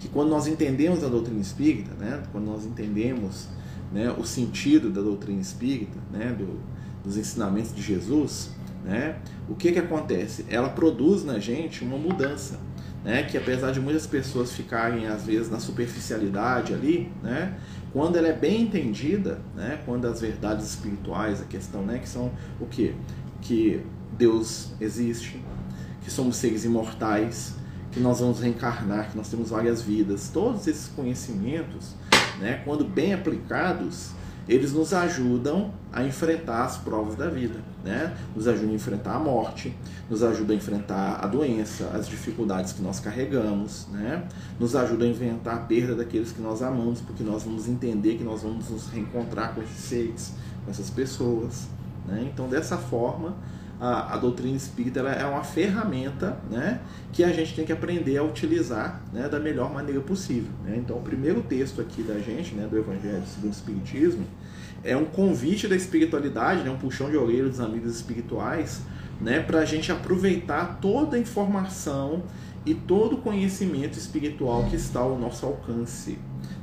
que 0.00 0.08
quando 0.08 0.30
nós 0.30 0.46
entendemos 0.46 1.04
a 1.04 1.08
doutrina 1.08 1.40
espírita, 1.40 1.92
né, 1.94 2.22
quando 2.32 2.46
nós 2.46 2.64
entendemos 2.64 3.48
né, 3.92 4.10
o 4.16 4.24
sentido 4.24 4.90
da 4.90 5.00
doutrina 5.00 5.40
espírita, 5.40 5.98
né, 6.10 6.34
do, 6.36 6.58
dos 7.04 7.16
ensinamentos 7.16 7.74
de 7.74 7.82
Jesus, 7.82 8.50
né, 8.84 9.16
o 9.48 9.54
que, 9.54 9.72
que 9.72 9.78
acontece? 9.78 10.44
Ela 10.48 10.68
produz 10.70 11.24
na 11.24 11.38
gente 11.38 11.84
uma 11.84 11.96
mudança. 11.96 12.58
Né, 13.04 13.24
que 13.24 13.36
apesar 13.36 13.72
de 13.72 13.80
muitas 13.80 14.06
pessoas 14.06 14.52
ficarem 14.52 15.08
às 15.08 15.24
vezes 15.24 15.50
na 15.50 15.58
superficialidade 15.58 16.72
ali, 16.72 17.10
né, 17.20 17.58
quando 17.92 18.14
ela 18.14 18.28
é 18.28 18.32
bem 18.32 18.62
entendida, 18.62 19.40
né, 19.56 19.80
quando 19.84 20.06
as 20.06 20.20
verdades 20.20 20.64
espirituais, 20.66 21.42
a 21.42 21.44
questão, 21.44 21.82
né, 21.82 21.98
que 21.98 22.08
são 22.08 22.30
o 22.60 22.66
que? 22.66 22.94
Que 23.40 23.84
Deus 24.16 24.70
existe, 24.80 25.42
que 26.04 26.12
somos 26.12 26.36
seres 26.36 26.64
imortais, 26.64 27.56
que 27.90 28.00
nós 28.00 28.20
vamos 28.20 28.40
reencarnar, 28.40 29.10
que 29.10 29.16
nós 29.16 29.28
temos 29.28 29.50
várias 29.50 29.82
vidas, 29.82 30.30
todos 30.32 30.66
esses 30.66 30.88
conhecimentos, 30.88 31.94
né, 32.38 32.62
quando 32.64 32.84
bem 32.84 33.14
aplicados, 33.14 34.12
eles 34.48 34.72
nos 34.72 34.92
ajudam 34.92 35.72
a 35.92 36.02
enfrentar 36.02 36.64
as 36.64 36.76
provas 36.76 37.14
da 37.14 37.28
vida, 37.28 37.60
né? 37.84 38.16
Nos 38.34 38.48
ajudam 38.48 38.72
a 38.72 38.74
enfrentar 38.74 39.14
a 39.14 39.18
morte, 39.18 39.74
nos 40.10 40.22
ajudam 40.22 40.54
a 40.54 40.58
enfrentar 40.58 41.20
a 41.22 41.26
doença, 41.26 41.90
as 41.94 42.08
dificuldades 42.08 42.72
que 42.72 42.82
nós 42.82 42.98
carregamos, 42.98 43.86
né? 43.92 44.26
Nos 44.58 44.74
ajudam 44.74 45.06
a 45.06 45.10
enfrentar 45.10 45.54
a 45.54 45.58
perda 45.58 45.94
daqueles 45.94 46.32
que 46.32 46.40
nós 46.40 46.60
amamos, 46.60 47.00
porque 47.00 47.22
nós 47.22 47.44
vamos 47.44 47.68
entender 47.68 48.16
que 48.16 48.24
nós 48.24 48.42
vamos 48.42 48.68
nos 48.68 48.88
reencontrar 48.88 49.54
com 49.54 49.62
esses 49.62 49.78
seres, 49.78 50.34
com 50.64 50.70
essas 50.70 50.90
pessoas, 50.90 51.68
né? 52.06 52.28
Então, 52.32 52.48
dessa 52.48 52.76
forma, 52.76 53.36
a, 53.80 54.14
a 54.14 54.16
doutrina 54.16 54.56
espírita 54.56 55.00
é 55.00 55.24
uma 55.24 55.42
ferramenta 55.42 56.38
né, 56.50 56.80
que 57.12 57.24
a 57.24 57.32
gente 57.32 57.54
tem 57.54 57.64
que 57.64 57.72
aprender 57.72 58.16
a 58.16 58.22
utilizar 58.22 59.02
né, 59.12 59.28
da 59.28 59.40
melhor 59.40 59.72
maneira 59.72 60.00
possível. 60.00 60.50
Né? 60.64 60.76
Então, 60.76 60.96
o 60.96 61.02
primeiro 61.02 61.42
texto 61.42 61.80
aqui 61.80 62.02
da 62.02 62.18
gente, 62.18 62.54
né, 62.54 62.66
do 62.66 62.78
Evangelho 62.78 63.22
segundo 63.26 63.50
o 63.50 63.54
Espiritismo, 63.54 64.24
é 64.84 64.96
um 64.96 65.04
convite 65.04 65.68
da 65.68 65.76
espiritualidade, 65.76 66.62
né, 66.62 66.70
um 66.70 66.78
puxão 66.78 67.10
de 67.10 67.16
orelha 67.16 67.48
dos 67.48 67.60
amigos 67.60 67.94
espirituais, 67.94 68.82
né, 69.20 69.40
para 69.40 69.60
a 69.60 69.64
gente 69.64 69.90
aproveitar 69.92 70.78
toda 70.80 71.16
a 71.16 71.20
informação 71.20 72.22
e 72.64 72.74
todo 72.74 73.16
o 73.16 73.18
conhecimento 73.18 73.98
espiritual 73.98 74.64
que 74.64 74.76
está 74.76 75.00
ao 75.00 75.18
nosso 75.18 75.44
alcance 75.44 76.18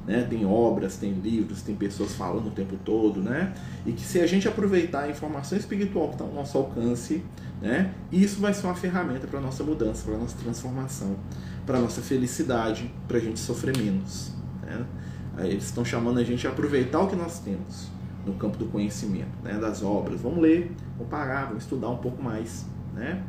né? 0.09 0.25
Tem 0.27 0.43
obras, 0.43 0.97
tem 0.97 1.13
livros, 1.13 1.61
tem 1.61 1.75
pessoas 1.75 2.15
falando 2.15 2.47
o 2.47 2.49
tempo 2.49 2.75
todo, 2.83 3.21
né? 3.21 3.53
E 3.85 3.91
que 3.91 4.01
se 4.01 4.19
a 4.19 4.25
gente 4.25 4.47
aproveitar 4.47 5.03
a 5.03 5.07
informação 5.07 5.55
espiritual 5.55 6.07
que 6.07 6.15
está 6.15 6.25
ao 6.25 6.33
nosso 6.33 6.57
alcance, 6.57 7.23
né? 7.61 7.93
Isso 8.11 8.41
vai 8.41 8.51
ser 8.51 8.65
uma 8.65 8.73
ferramenta 8.73 9.27
para 9.27 9.39
nossa 9.39 9.63
mudança, 9.63 10.03
para 10.03 10.17
nossa 10.17 10.35
transformação, 10.35 11.15
para 11.63 11.79
nossa 11.79 12.01
felicidade, 12.01 12.91
para 13.07 13.17
a 13.17 13.19
gente 13.19 13.39
sofrer 13.39 13.77
menos. 13.77 14.33
Né? 14.63 14.83
Aí 15.37 15.51
eles 15.51 15.65
estão 15.65 15.85
chamando 15.85 16.17
a 16.17 16.23
gente 16.23 16.47
a 16.47 16.49
aproveitar 16.49 17.01
o 17.01 17.07
que 17.07 17.15
nós 17.15 17.39
temos 17.39 17.87
no 18.25 18.33
campo 18.33 18.57
do 18.57 18.65
conhecimento, 18.65 19.43
né? 19.43 19.59
Das 19.59 19.83
obras. 19.83 20.21
Vamos 20.21 20.39
ler, 20.39 20.71
vamos 20.97 21.11
parar, 21.11 21.45
vamos 21.45 21.61
estudar 21.61 21.89
um 21.89 21.97
pouco 21.97 22.19
mais, 22.19 22.65
né? 22.95 23.21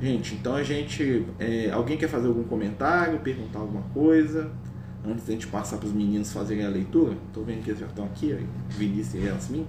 Gente, 0.00 0.36
então 0.36 0.54
a 0.54 0.62
gente. 0.62 1.26
É, 1.40 1.72
alguém 1.72 1.96
quer 1.96 2.08
fazer 2.08 2.28
algum 2.28 2.44
comentário, 2.44 3.18
perguntar 3.18 3.58
alguma 3.58 3.82
coisa? 3.92 4.52
Antes 5.06 5.26
da 5.26 5.32
gente 5.32 5.46
passar 5.46 5.78
para 5.78 5.86
os 5.86 5.92
meninos 5.92 6.32
fazerem 6.32 6.64
a 6.64 6.68
leitura, 6.68 7.16
estou 7.26 7.44
vendo 7.44 7.62
que 7.62 7.70
eles 7.70 7.80
já 7.80 7.86
estão 7.86 8.04
aqui, 8.04 8.46
Vinícius 8.70 9.14
e 9.14 9.26
Yasmin. 9.26 9.66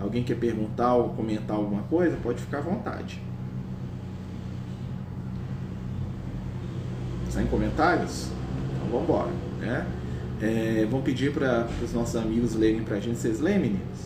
Alguém 0.00 0.22
quer 0.22 0.36
perguntar 0.36 0.94
ou 0.94 1.10
comentar 1.10 1.56
alguma 1.56 1.82
coisa, 1.82 2.16
pode 2.22 2.40
ficar 2.40 2.58
à 2.58 2.62
vontade. 2.62 3.20
Sem 7.30 7.46
comentários? 7.46 8.28
Então 8.76 8.88
vamos 8.90 9.04
embora. 9.04 9.30
Né? 9.60 9.86
É, 10.40 10.86
vamos 10.88 11.04
pedir 11.04 11.32
para 11.32 11.68
os 11.82 11.92
nossos 11.92 12.16
amigos 12.16 12.54
lerem 12.54 12.82
para 12.82 12.96
a 12.96 13.00
gente. 13.00 13.18
Vocês 13.18 13.40
lêem, 13.40 13.58
meninos? 13.58 13.98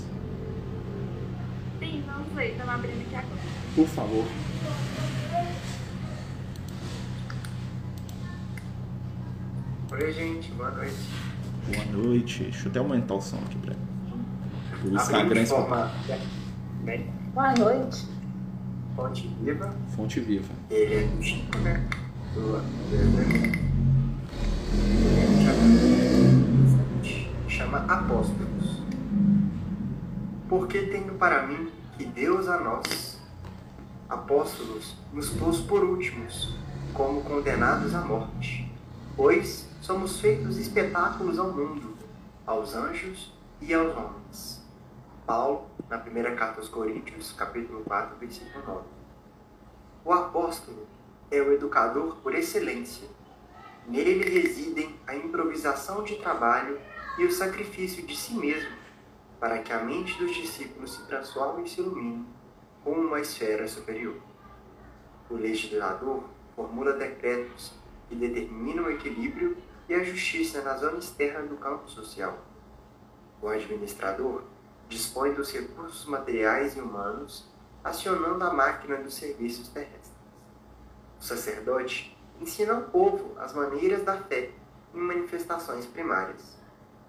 Sim, 1.78 2.02
Vamos 2.06 2.34
ler, 2.34 2.52
estamos 2.52 2.74
abrindo 2.74 3.02
aqui 3.02 3.14
agora. 3.14 3.40
Por 3.74 3.86
favor. 3.86 4.24
Oi, 9.92 10.10
gente, 10.10 10.50
boa 10.52 10.70
noite. 10.70 10.96
Boa 11.66 11.84
noite. 11.84 12.44
Deixa 12.44 12.64
eu 12.64 12.70
até 12.70 12.78
aumentar 12.78 13.14
o 13.14 13.20
som 13.20 13.36
aqui 13.36 13.58
pra 13.58 13.74
Abrindo 14.72 14.96
Instagram, 14.96 15.44
forma 15.44 15.92
Boa 17.34 17.52
noite. 17.58 18.08
fonte 18.96 19.28
viva, 19.42 19.76
fonte 19.94 20.20
viva. 20.20 20.48
ele 20.70 20.94
é 20.94 21.06
do 21.06 21.22
Chico, 21.22 21.58
né? 21.58 21.86
Do, 22.32 22.62
chama, 27.46 27.46
chama 27.46 27.78
Apóstolos. 27.80 28.82
Porque 30.48 30.86
tenho 30.86 31.12
para 31.18 31.46
mim 31.46 31.68
que 31.98 32.06
Deus 32.06 32.48
a 32.48 32.58
nós, 32.58 33.20
apóstolos, 34.08 34.96
nos 35.12 35.28
pôs 35.28 35.60
por 35.60 35.84
últimos, 35.84 36.56
como 36.94 37.20
condenados 37.20 37.94
à 37.94 38.00
morte. 38.00 38.72
Pois 39.14 39.70
somos 39.82 40.20
feitos 40.20 40.58
espetáculos 40.58 41.40
ao 41.40 41.52
mundo, 41.52 41.96
aos 42.46 42.72
anjos 42.76 43.32
e 43.60 43.74
aos 43.74 43.96
homens. 43.96 44.62
Paulo, 45.26 45.66
na 45.90 45.98
primeira 45.98 46.36
carta 46.36 46.60
aos 46.60 46.68
Coríntios, 46.68 47.32
capítulo 47.32 47.82
4, 47.82 48.16
versículo 48.16 48.64
9. 48.64 48.84
O 50.04 50.12
apóstolo 50.12 50.86
é 51.32 51.42
o 51.42 51.52
educador 51.52 52.14
por 52.22 52.32
excelência. 52.32 53.08
Nele 53.88 54.22
residem 54.22 54.94
a 55.04 55.16
improvisação 55.16 56.04
de 56.04 56.14
trabalho 56.14 56.78
e 57.18 57.24
o 57.24 57.32
sacrifício 57.32 58.06
de 58.06 58.16
si 58.16 58.34
mesmo, 58.34 58.76
para 59.40 59.58
que 59.58 59.72
a 59.72 59.82
mente 59.82 60.16
dos 60.16 60.32
discípulos 60.32 60.94
se 60.94 61.02
transforme 61.06 61.64
e 61.64 61.68
se 61.68 61.80
ilumine 61.80 62.24
com 62.84 62.92
uma 62.92 63.20
esfera 63.20 63.66
superior. 63.66 64.14
O 65.28 65.34
legislador 65.34 66.22
formula 66.54 66.92
decretos 66.92 67.72
que 68.08 68.14
determinam 68.14 68.84
o 68.84 68.90
equilíbrio 68.90 69.56
e 69.88 69.94
a 69.94 70.02
justiça 70.02 70.62
na 70.62 70.76
zona 70.76 70.98
externa 70.98 71.42
do 71.42 71.56
campo 71.56 71.88
social. 71.90 72.38
O 73.40 73.48
administrador 73.48 74.44
dispõe 74.88 75.32
dos 75.32 75.50
recursos 75.52 76.04
materiais 76.06 76.76
e 76.76 76.80
humanos, 76.80 77.50
acionando 77.82 78.44
a 78.44 78.52
máquina 78.52 78.96
dos 78.98 79.14
serviços 79.14 79.68
terrestres. 79.68 80.12
O 81.20 81.24
sacerdote 81.24 82.16
ensina 82.40 82.74
ao 82.74 82.82
povo 82.82 83.38
as 83.38 83.52
maneiras 83.52 84.04
da 84.04 84.16
fé 84.18 84.50
em 84.94 85.00
manifestações 85.00 85.86
primárias. 85.86 86.58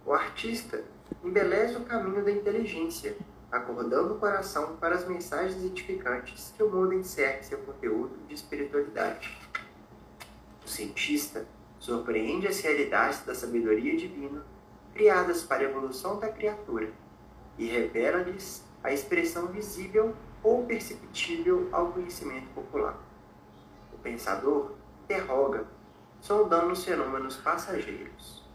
O 0.05 0.13
artista 0.13 0.83
embeleza 1.23 1.79
o 1.79 1.85
caminho 1.85 2.23
da 2.23 2.31
inteligência, 2.31 3.15
acordando 3.51 4.15
o 4.15 4.19
coração 4.19 4.77
para 4.77 4.95
as 4.95 5.07
mensagens 5.07 5.63
edificantes 5.63 6.53
que 6.55 6.63
o 6.63 6.69
mundo 6.69 6.93
insere 6.93 7.43
seu 7.43 7.59
conteúdo 7.59 8.17
de 8.27 8.33
espiritualidade. 8.33 9.37
O 10.65 10.67
cientista 10.67 11.45
surpreende 11.83 12.47
as 12.47 12.61
realidades 12.61 13.25
da 13.25 13.35
sabedoria 13.35 13.97
divina 13.97 14.45
criadas 14.93 15.43
para 15.43 15.63
a 15.63 15.69
evolução 15.69 16.17
da 16.17 16.29
criatura 16.29 16.89
e 17.57 17.67
revela-lhes 17.67 18.63
a 18.81 18.93
expressão 18.93 19.47
visível 19.47 20.15
ou 20.41 20.65
perceptível 20.65 21.67
ao 21.73 21.91
conhecimento 21.91 22.47
popular. 22.55 22.97
O 23.91 23.97
pensador 23.97 24.75
interroga, 25.03 25.65
sondando 26.21 26.71
os 26.71 26.85
fenômenos 26.85 27.35
passageiros. 27.35 28.47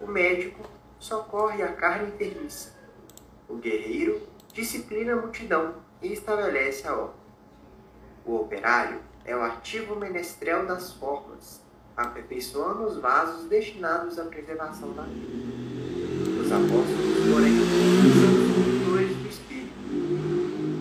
O 0.00 0.06
médico 0.06 0.62
socorre 1.00 1.64
a 1.64 1.72
carne 1.72 2.10
enfermiça. 2.10 2.78
O 3.48 3.56
guerreiro 3.56 4.22
disciplina 4.52 5.14
a 5.14 5.16
multidão 5.16 5.74
e 6.00 6.12
estabelece 6.12 6.86
a 6.86 6.94
ordem. 6.94 7.20
O 8.24 8.36
operário 8.36 9.00
é 9.24 9.34
o 9.34 9.42
ativo 9.42 9.96
menestrel 9.96 10.64
das 10.64 10.92
formas, 10.92 11.66
aperfeiçoando 11.98 12.84
os 12.84 12.96
vasos 12.98 13.48
destinados 13.48 14.20
à 14.20 14.24
preservação 14.24 14.92
da 14.92 15.02
vida. 15.02 15.48
Os 16.40 16.52
apóstolos, 16.52 17.16
porém, 17.28 17.58
são 18.14 18.32
os 18.38 18.54
condutores 18.54 19.16
do 19.16 19.28
Espírito. 19.28 19.72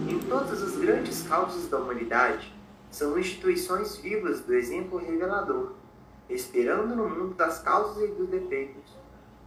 Em 0.07 0.19
todas 0.29 0.61
as 0.61 0.77
grandes 0.77 1.23
causas 1.23 1.67
da 1.69 1.79
humanidade, 1.79 2.53
são 2.91 3.17
instituições 3.17 3.97
vivas 3.97 4.41
do 4.41 4.53
exemplo 4.53 4.99
revelador, 4.99 5.71
esperando 6.29 6.95
no 6.95 7.09
mundo 7.09 7.33
das 7.33 7.63
causas 7.63 8.03
e 8.03 8.13
dos 8.13 8.29
defeitos, 8.29 8.95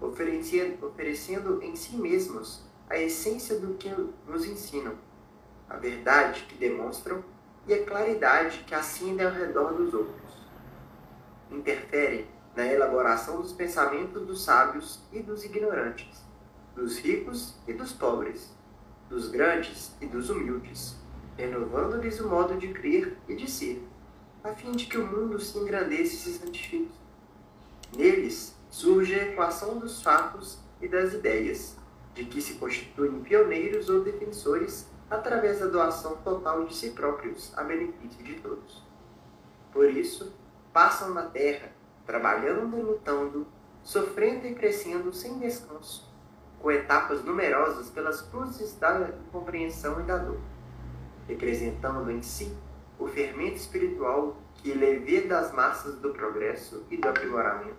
oferecendo, 0.00 0.84
oferecendo 0.88 1.62
em 1.62 1.76
si 1.76 1.96
mesmos 1.96 2.64
a 2.88 2.98
essência 2.98 3.60
do 3.60 3.74
que 3.74 3.88
nos 4.26 4.44
ensinam, 4.44 4.94
a 5.68 5.76
verdade 5.76 6.46
que 6.48 6.56
demonstram 6.56 7.22
e 7.68 7.74
a 7.74 7.84
claridade 7.84 8.64
que 8.66 8.74
acende 8.74 9.22
ao 9.22 9.30
redor 9.30 9.72
dos 9.74 9.94
outros. 9.94 10.19
Interferem 11.50 12.26
na 12.54 12.66
elaboração 12.66 13.40
dos 13.40 13.52
pensamentos 13.52 14.26
dos 14.26 14.44
sábios 14.44 15.00
e 15.12 15.20
dos 15.20 15.44
ignorantes, 15.44 16.24
dos 16.74 16.98
ricos 16.98 17.54
e 17.66 17.72
dos 17.72 17.92
pobres, 17.92 18.54
dos 19.08 19.28
grandes 19.28 19.92
e 20.00 20.06
dos 20.06 20.30
humildes, 20.30 20.96
renovando-lhes 21.36 22.20
o 22.20 22.28
modo 22.28 22.56
de 22.56 22.68
crer 22.68 23.16
e 23.28 23.34
de 23.34 23.50
ser, 23.50 23.86
a 24.44 24.52
fim 24.52 24.72
de 24.72 24.86
que 24.86 24.98
o 24.98 25.06
mundo 25.06 25.40
se 25.40 25.58
engrandeça 25.58 26.14
e 26.14 26.18
se 26.18 26.32
santifique. 26.34 26.90
Neles 27.96 28.54
surge 28.70 29.14
a 29.14 29.24
equação 29.24 29.78
dos 29.78 30.02
fatos 30.02 30.58
e 30.80 30.88
das 30.88 31.12
ideias, 31.12 31.76
de 32.14 32.24
que 32.24 32.40
se 32.40 32.54
constituem 32.54 33.20
pioneiros 33.20 33.88
ou 33.88 34.02
defensores 34.02 34.88
através 35.10 35.58
da 35.58 35.66
doação 35.66 36.16
total 36.18 36.64
de 36.64 36.74
si 36.74 36.90
próprios 36.90 37.52
a 37.56 37.64
benefício 37.64 38.22
de 38.22 38.34
todos. 38.34 38.82
Por 39.72 39.90
isso, 39.90 40.32
passam 40.72 41.14
na 41.14 41.22
terra, 41.22 41.72
trabalhando 42.06 42.78
e 42.78 42.82
lutando, 42.82 43.46
sofrendo 43.82 44.46
e 44.46 44.54
crescendo 44.54 45.12
sem 45.12 45.38
descanso, 45.38 46.08
com 46.60 46.70
etapas 46.70 47.24
numerosas 47.24 47.90
pelas 47.90 48.20
cruzes 48.22 48.76
da 48.78 49.08
incompreensão 49.28 50.00
e 50.00 50.04
da 50.04 50.16
dor, 50.16 50.40
representando 51.26 52.10
em 52.10 52.22
si 52.22 52.56
o 52.98 53.06
fermento 53.06 53.56
espiritual 53.56 54.36
que 54.54 54.72
levê 54.72 55.22
das 55.22 55.52
massas 55.52 55.96
do 55.96 56.10
progresso 56.10 56.84
e 56.90 56.96
do 56.96 57.08
aprimoramento, 57.08 57.78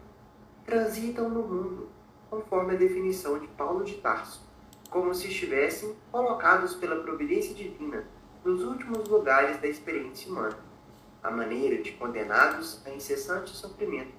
transitam 0.66 1.30
no 1.30 1.44
mundo, 1.44 1.90
conforme 2.30 2.74
a 2.74 2.78
definição 2.78 3.38
de 3.38 3.48
Paulo 3.50 3.84
de 3.84 3.96
Tarso, 3.96 4.50
como 4.90 5.14
se 5.14 5.28
estivessem 5.28 5.96
colocados 6.12 6.74
pela 6.76 7.04
providência 7.04 7.54
divina 7.54 8.04
nos 8.44 8.64
últimos 8.64 9.08
lugares 9.08 9.62
da 9.62 9.68
experiência 9.68 10.32
humana, 10.32 10.58
à 11.24 11.30
maneira 11.30 11.82
de 11.82 11.92
condenados 11.94 12.82
a 12.86 12.90
incessante 12.90 13.52
sofrimento, 13.52 14.14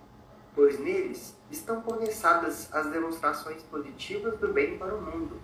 pois 0.54 0.78
neles 0.78 1.36
estão 1.50 1.80
condensadas 1.82 2.72
as 2.72 2.90
demonstrações 2.90 3.62
positivas 3.64 4.38
do 4.38 4.52
bem 4.52 4.78
para 4.78 4.94
o 4.94 5.00
mundo, 5.00 5.40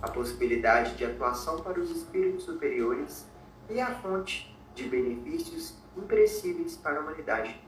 a 0.00 0.08
possibilidade 0.10 0.96
de 0.96 1.04
atuação 1.04 1.60
para 1.60 1.80
os 1.80 1.90
espíritos 1.90 2.44
superiores 2.44 3.26
e 3.68 3.80
a 3.80 3.94
fonte 4.00 4.56
de 4.74 4.88
benefícios 4.88 5.76
imprescíveis 5.96 6.76
para 6.76 6.98
a 6.98 7.00
humanidade. 7.00 7.60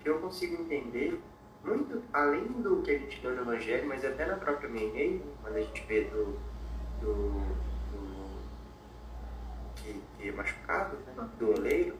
Que 0.00 0.08
eu 0.08 0.20
consigo 0.20 0.62
entender 0.62 1.20
muito 1.64 2.02
além 2.12 2.44
do 2.44 2.82
que 2.82 2.90
a 2.90 2.98
gente 2.98 3.26
lê 3.26 3.34
no 3.34 3.42
Evangelho, 3.42 3.88
mas 3.88 4.04
até 4.04 4.26
na 4.26 4.36
própria 4.36 4.68
Menei, 4.68 5.22
quando 5.42 5.56
a 5.56 5.60
gente 5.60 5.84
vê 5.86 6.04
do, 6.04 6.38
do 7.00 7.67
é 10.20 10.32
machucado, 10.32 10.96
né, 10.98 11.28
do 11.38 11.50
oleiro, 11.52 11.96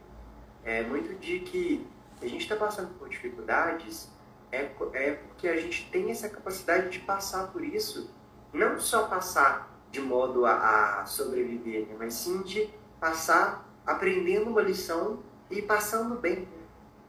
é 0.63 0.83
muito 0.83 1.17
de 1.19 1.39
que 1.39 1.87
a 2.21 2.27
gente 2.27 2.41
está 2.41 2.55
passando 2.55 2.97
por 2.97 3.07
dificuldades 3.09 4.09
é, 4.51 4.69
é 4.93 5.11
porque 5.13 5.47
a 5.47 5.55
gente 5.55 5.89
tem 5.91 6.09
essa 6.09 6.27
capacidade 6.27 6.89
de 6.89 6.99
passar 6.99 7.47
por 7.51 7.63
isso, 7.63 8.09
não 8.51 8.79
só 8.79 9.07
passar 9.07 9.69
de 9.91 10.01
modo 10.01 10.45
a, 10.45 11.01
a 11.01 11.05
sobreviver, 11.05 11.87
né, 11.87 11.95
mas 11.97 12.13
sim 12.15 12.41
de 12.41 12.69
passar 12.99 13.67
aprendendo 13.85 14.49
uma 14.49 14.61
lição 14.61 15.23
e 15.49 15.61
passando 15.61 16.15
bem, 16.15 16.41
né? 16.41 16.47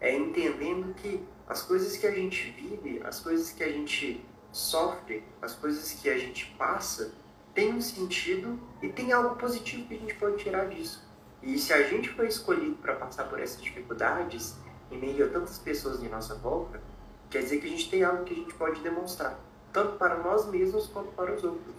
é 0.01 0.16
entendendo 0.16 0.94
que 0.94 1.23
as 1.46 1.62
coisas 1.62 1.96
que 1.96 2.07
a 2.07 2.11
gente 2.11 2.51
vive, 2.53 3.03
as 3.05 3.20
coisas 3.20 3.53
que 3.53 3.62
a 3.62 3.70
gente 3.70 4.25
sofre, 4.53 5.23
as 5.42 5.55
coisas 5.55 5.92
que 5.92 6.09
a 6.09 6.16
gente 6.16 6.55
passa, 6.57 7.12
tem 7.61 7.75
um 7.75 7.81
sentido 7.83 8.59
e 8.81 8.88
tem 8.88 9.12
algo 9.12 9.37
positivo 9.37 9.87
que 9.87 9.94
a 9.94 9.99
gente 9.99 10.14
pode 10.14 10.38
tirar 10.38 10.66
disso. 10.68 11.07
E 11.42 11.59
se 11.59 11.75
a 11.75 11.83
gente 11.83 12.09
foi 12.09 12.27
escolhido 12.27 12.77
para 12.77 12.94
passar 12.94 13.25
por 13.25 13.38
essas 13.38 13.61
dificuldades, 13.61 14.57
em 14.90 14.99
meio 14.99 15.27
a 15.27 15.29
tantas 15.29 15.59
pessoas 15.59 16.01
de 16.01 16.09
nossa 16.09 16.35
volta, 16.37 16.81
quer 17.29 17.42
dizer 17.42 17.61
que 17.61 17.66
a 17.66 17.70
gente 17.70 17.90
tem 17.90 18.03
algo 18.03 18.25
que 18.25 18.33
a 18.33 18.37
gente 18.37 18.55
pode 18.55 18.81
demonstrar, 18.81 19.38
tanto 19.75 19.99
para 19.99 20.16
nós 20.16 20.46
mesmos 20.49 20.87
quanto 20.87 21.12
para 21.12 21.35
os 21.35 21.44
outros. 21.44 21.75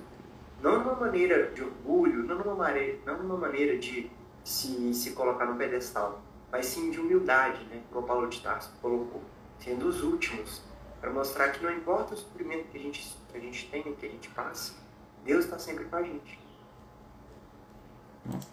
Não 0.62 0.84
numa 0.84 0.94
maneira 0.94 1.50
de 1.50 1.63
orgulho, 1.63 2.24
não 2.26 2.38
numa 2.38 2.54
maneira, 2.54 3.00
não 3.04 3.17
numa 3.17 3.38
maneira 3.38 3.76
de 3.80 4.12
se, 4.44 4.94
se 4.94 5.12
colocar 5.13 5.48
no 5.48 5.58
pedestal, 5.58 6.22
mas 6.52 6.67
sim 6.67 6.91
de 6.91 7.00
humildade, 7.00 7.63
né? 7.65 7.82
como 7.91 8.06
Paulo 8.06 8.28
de 8.28 8.39
Tarso 8.39 8.72
colocou, 8.80 9.24
sendo 9.58 9.88
os 9.88 10.04
últimos, 10.04 10.62
para 11.00 11.10
mostrar 11.10 11.50
que 11.50 11.63
não 11.63 11.72
importa 11.72 12.13
o 12.13 12.17
sofrimento 12.17 12.67
que 12.67 12.78
a 12.78 12.82
gente, 12.82 13.17
que 13.32 13.38
a 13.38 13.41
gente 13.41 13.67
tem, 13.72 13.82
que 13.82 14.06
a 14.06 14.10
gente 14.10 14.30
passa, 14.30 14.81
Deus 15.25 15.45
está 15.45 15.57
sempre 15.60 15.86
com 15.86 15.95
a 15.95 16.03
gente. 16.03 16.39
Nossa, 18.25 18.49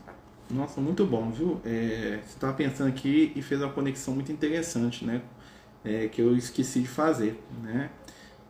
nossa 0.50 0.80
muito 0.80 1.04
bom, 1.06 1.30
viu? 1.30 1.60
É, 1.64 2.20
você 2.24 2.34
estava 2.34 2.52
pensando 2.54 2.88
aqui 2.88 3.32
e 3.34 3.42
fez 3.42 3.60
uma 3.60 3.72
conexão 3.72 4.14
muito 4.14 4.32
interessante, 4.32 5.04
né? 5.04 5.22
É, 5.84 6.08
que 6.08 6.20
eu 6.20 6.36
esqueci 6.36 6.80
de 6.80 6.88
fazer, 6.88 7.40
né? 7.62 7.90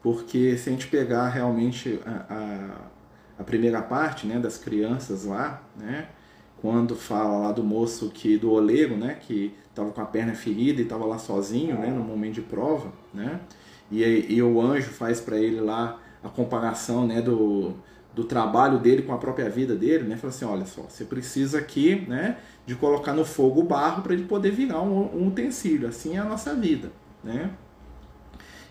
Porque 0.02 0.56
se 0.56 0.68
a 0.68 0.72
gente 0.72 0.86
pegar 0.86 1.28
realmente 1.28 2.00
a, 2.06 2.34
a, 2.34 3.40
a 3.40 3.44
primeira 3.44 3.82
parte, 3.82 4.26
né, 4.26 4.38
das 4.38 4.58
crianças 4.58 5.24
lá, 5.24 5.62
né? 5.76 6.08
Quando 6.60 6.96
fala 6.96 7.38
lá 7.38 7.52
do 7.52 7.62
moço 7.62 8.10
que 8.10 8.36
do 8.36 8.50
oleiro, 8.50 8.96
né, 8.96 9.14
que 9.14 9.56
estava 9.68 9.92
com 9.92 10.00
a 10.00 10.04
perna 10.04 10.34
ferida 10.34 10.80
e 10.80 10.84
estava 10.84 11.04
lá 11.04 11.16
sozinho, 11.18 11.78
né, 11.78 11.86
no 11.88 12.02
momento 12.02 12.34
de 12.34 12.42
prova, 12.42 12.92
né? 13.14 13.40
E, 13.90 14.02
e 14.02 14.42
o 14.42 14.60
anjo 14.60 14.90
faz 14.90 15.20
para 15.20 15.36
ele 15.38 15.60
lá 15.60 16.00
a 16.22 16.28
comparação, 16.28 17.06
né, 17.06 17.22
do, 17.22 17.74
do 18.14 18.24
trabalho 18.24 18.78
dele 18.78 19.02
com 19.02 19.12
a 19.12 19.18
própria 19.18 19.48
vida 19.48 19.74
dele, 19.74 20.04
né? 20.04 20.16
Fala 20.16 20.32
assim, 20.32 20.44
olha 20.44 20.66
só, 20.66 20.82
você 20.82 21.04
precisa 21.04 21.58
aqui, 21.58 22.04
né, 22.08 22.38
de 22.66 22.74
colocar 22.74 23.12
no 23.12 23.24
fogo 23.24 23.60
o 23.60 23.64
barro 23.64 24.02
para 24.02 24.12
ele 24.12 24.24
poder 24.24 24.50
virar 24.50 24.82
um, 24.82 25.16
um, 25.16 25.28
utensílio. 25.28 25.88
Assim 25.88 26.16
é 26.16 26.18
a 26.18 26.24
nossa 26.24 26.54
vida, 26.54 26.90
né? 27.22 27.50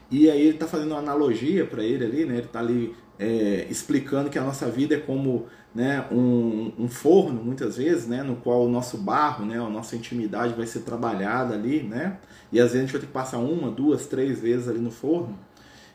E 0.09 0.29
aí 0.29 0.41
ele 0.41 0.55
está 0.55 0.67
fazendo 0.67 0.91
uma 0.91 0.99
analogia 0.99 1.65
para 1.65 1.83
ele 1.83 2.05
ali, 2.05 2.25
né? 2.25 2.35
Ele 2.35 2.45
está 2.45 2.59
ali 2.59 2.95
é, 3.19 3.67
explicando 3.69 4.29
que 4.29 4.37
a 4.37 4.43
nossa 4.43 4.69
vida 4.69 4.95
é 4.95 4.99
como 4.99 5.47
né, 5.73 6.05
um, 6.11 6.73
um, 6.77 6.87
forno, 6.87 7.43
muitas 7.43 7.77
vezes, 7.77 8.07
né, 8.07 8.23
no 8.23 8.37
qual 8.37 8.65
o 8.65 8.69
nosso 8.69 8.97
barro, 8.97 9.45
né, 9.45 9.59
a 9.59 9.69
nossa 9.69 9.95
intimidade 9.95 10.53
vai 10.55 10.65
ser 10.65 10.79
trabalhada 10.79 11.53
ali, 11.53 11.83
né? 11.83 12.17
E 12.51 12.59
às 12.59 12.71
vezes 12.71 12.77
a 12.77 12.81
gente 12.81 12.91
vai 12.91 13.01
ter 13.01 13.07
que 13.07 13.13
passar 13.13 13.37
uma, 13.37 13.69
duas, 13.69 14.07
três 14.07 14.39
vezes 14.39 14.67
ali 14.67 14.79
no 14.79 14.89
forno. 14.89 15.37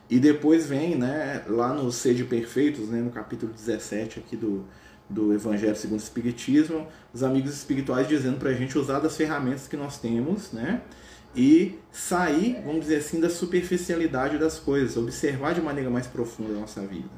E 0.09 0.19
depois 0.19 0.67
vem, 0.67 0.95
né, 0.95 1.43
lá 1.47 1.73
no 1.73 1.91
Sede 1.91 2.23
Perfeitos, 2.23 2.89
né, 2.89 3.01
no 3.01 3.09
capítulo 3.09 3.51
17 3.51 4.19
aqui 4.19 4.35
do, 4.35 4.65
do 5.09 5.33
Evangelho 5.33 5.75
segundo 5.75 5.99
o 5.99 6.03
Espiritismo, 6.03 6.87
os 7.13 7.23
amigos 7.23 7.53
espirituais 7.53 8.07
dizendo 8.07 8.37
para 8.37 8.49
a 8.49 8.53
gente 8.53 8.77
usar 8.77 8.99
das 8.99 9.15
ferramentas 9.15 9.67
que 9.67 9.77
nós 9.77 9.97
temos, 9.97 10.51
né, 10.51 10.81
e 11.35 11.79
sair, 11.91 12.61
vamos 12.63 12.81
dizer 12.81 12.97
assim, 12.97 13.19
da 13.19 13.29
superficialidade 13.29 14.37
das 14.37 14.59
coisas, 14.59 14.97
observar 14.97 15.53
de 15.53 15.61
maneira 15.61 15.89
mais 15.89 16.05
profunda 16.05 16.53
a 16.53 16.59
nossa 16.59 16.81
vida. 16.81 17.09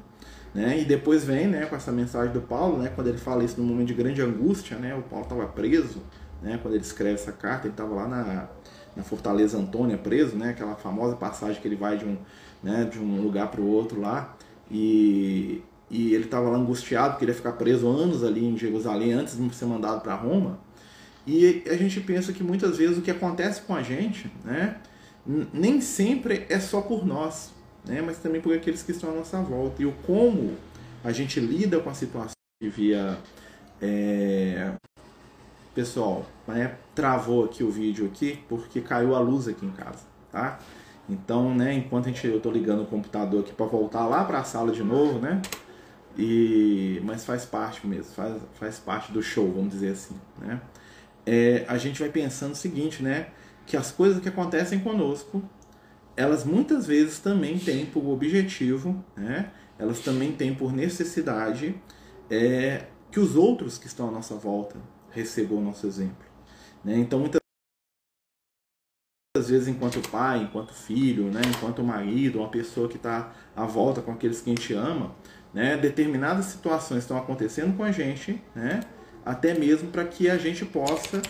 Né? 0.54 0.80
E 0.80 0.84
depois 0.86 1.22
vem 1.22 1.46
né, 1.48 1.66
com 1.66 1.76
essa 1.76 1.92
mensagem 1.92 2.32
do 2.32 2.40
Paulo, 2.40 2.78
né, 2.78 2.90
quando 2.94 3.08
ele 3.08 3.18
fala 3.18 3.44
isso 3.44 3.60
num 3.60 3.66
momento 3.66 3.88
de 3.88 3.94
grande 3.94 4.22
angústia, 4.22 4.78
né, 4.78 4.94
o 4.94 5.02
Paulo 5.02 5.24
estava 5.24 5.46
preso, 5.46 6.00
né, 6.42 6.58
quando 6.62 6.74
ele 6.74 6.82
escreve 6.82 7.14
essa 7.14 7.32
carta, 7.32 7.66
ele 7.66 7.74
estava 7.74 7.94
lá 7.94 8.08
na, 8.08 8.48
na 8.96 9.02
Fortaleza 9.02 9.58
Antônia 9.58 9.98
preso, 9.98 10.34
né, 10.34 10.50
aquela 10.50 10.74
famosa 10.74 11.14
passagem 11.14 11.60
que 11.60 11.68
ele 11.68 11.76
vai 11.76 11.98
de 11.98 12.06
um, 12.06 12.16
né, 12.66 12.84
de 12.84 12.98
um 12.98 13.22
lugar 13.22 13.50
para 13.50 13.60
o 13.60 13.68
outro 13.68 14.00
lá, 14.00 14.36
e, 14.70 15.62
e 15.88 16.12
ele 16.14 16.24
estava 16.24 16.50
lá 16.50 16.58
angustiado, 16.58 17.12
porque 17.12 17.24
ele 17.24 17.30
ia 17.30 17.36
ficar 17.36 17.52
preso 17.52 17.88
anos 17.88 18.24
ali 18.24 18.44
em 18.44 18.58
Jerusalém 18.58 19.12
antes 19.12 19.36
de 19.36 19.54
ser 19.54 19.66
mandado 19.66 20.00
para 20.00 20.14
Roma, 20.14 20.58
e 21.26 21.62
a 21.68 21.76
gente 21.76 22.00
pensa 22.00 22.32
que 22.32 22.42
muitas 22.42 22.76
vezes 22.76 22.98
o 22.98 23.02
que 23.02 23.10
acontece 23.10 23.62
com 23.62 23.74
a 23.74 23.82
gente, 23.82 24.30
né, 24.44 24.76
nem 25.52 25.80
sempre 25.80 26.44
é 26.48 26.58
só 26.58 26.80
por 26.80 27.06
nós, 27.06 27.52
né, 27.84 28.02
mas 28.02 28.18
também 28.18 28.40
por 28.40 28.54
aqueles 28.54 28.82
que 28.82 28.92
estão 28.92 29.10
à 29.10 29.14
nossa 29.14 29.40
volta. 29.40 29.82
E 29.82 29.86
o 29.86 29.92
como 30.06 30.56
a 31.04 31.12
gente 31.12 31.38
lida 31.38 31.78
com 31.78 31.88
a 31.88 31.94
situação 31.94 32.32
que 32.60 32.68
via. 32.68 33.18
É... 33.80 34.72
Pessoal, 35.74 36.24
né, 36.48 36.74
travou 36.94 37.44
aqui 37.44 37.62
o 37.62 37.70
vídeo 37.70 38.06
aqui 38.06 38.38
porque 38.48 38.80
caiu 38.80 39.14
a 39.14 39.20
luz 39.20 39.46
aqui 39.46 39.66
em 39.66 39.70
casa, 39.70 40.04
tá? 40.32 40.58
Então, 41.08 41.54
né, 41.54 41.72
enquanto 41.72 42.06
a 42.06 42.08
gente, 42.08 42.26
eu 42.26 42.38
estou 42.38 42.50
ligando 42.50 42.82
o 42.82 42.86
computador 42.86 43.40
aqui 43.40 43.52
para 43.52 43.66
voltar 43.66 44.06
lá 44.06 44.24
para 44.24 44.40
a 44.40 44.44
sala 44.44 44.72
de 44.72 44.82
novo, 44.82 45.18
né? 45.18 45.40
E, 46.18 47.00
mas 47.04 47.24
faz 47.24 47.44
parte 47.44 47.86
mesmo, 47.86 48.12
faz, 48.12 48.42
faz 48.54 48.78
parte 48.78 49.12
do 49.12 49.22
show, 49.22 49.52
vamos 49.52 49.70
dizer 49.70 49.92
assim, 49.92 50.16
né? 50.38 50.60
É, 51.24 51.64
a 51.68 51.76
gente 51.78 52.00
vai 52.00 52.08
pensando 52.08 52.52
o 52.52 52.56
seguinte, 52.56 53.02
né? 53.02 53.28
Que 53.66 53.76
as 53.76 53.92
coisas 53.92 54.20
que 54.20 54.28
acontecem 54.28 54.80
conosco, 54.80 55.42
elas 56.16 56.44
muitas 56.44 56.86
vezes 56.86 57.18
também 57.18 57.58
têm 57.58 57.86
por 57.86 58.04
objetivo, 58.06 59.04
né? 59.16 59.50
Elas 59.78 60.00
também 60.00 60.32
têm 60.32 60.54
por 60.54 60.72
necessidade 60.72 61.74
é, 62.30 62.86
que 63.10 63.20
os 63.20 63.36
outros 63.36 63.78
que 63.78 63.86
estão 63.86 64.08
à 64.08 64.10
nossa 64.10 64.34
volta 64.34 64.76
recebam 65.10 65.58
o 65.58 65.62
nosso 65.62 65.86
exemplo. 65.86 66.26
Né? 66.84 66.98
Então, 66.98 67.18
muitas 67.18 67.40
vezes, 69.48 69.68
enquanto 69.68 70.00
pai, 70.08 70.42
enquanto 70.42 70.72
filho, 70.72 71.24
né? 71.24 71.40
enquanto 71.48 71.82
marido, 71.82 72.38
uma 72.38 72.48
pessoa 72.48 72.88
que 72.88 72.96
está 72.96 73.32
à 73.54 73.64
volta 73.64 74.00
com 74.00 74.12
aqueles 74.12 74.40
que 74.40 74.50
a 74.50 74.54
gente 74.54 74.74
ama, 74.74 75.14
né? 75.52 75.76
determinadas 75.76 76.46
situações 76.46 77.00
estão 77.00 77.16
acontecendo 77.16 77.76
com 77.76 77.84
a 77.84 77.92
gente, 77.92 78.42
né? 78.54 78.80
até 79.24 79.52
mesmo 79.54 79.90
para 79.90 80.04
que 80.04 80.30
a 80.30 80.38
gente 80.38 80.64
possa 80.64 81.20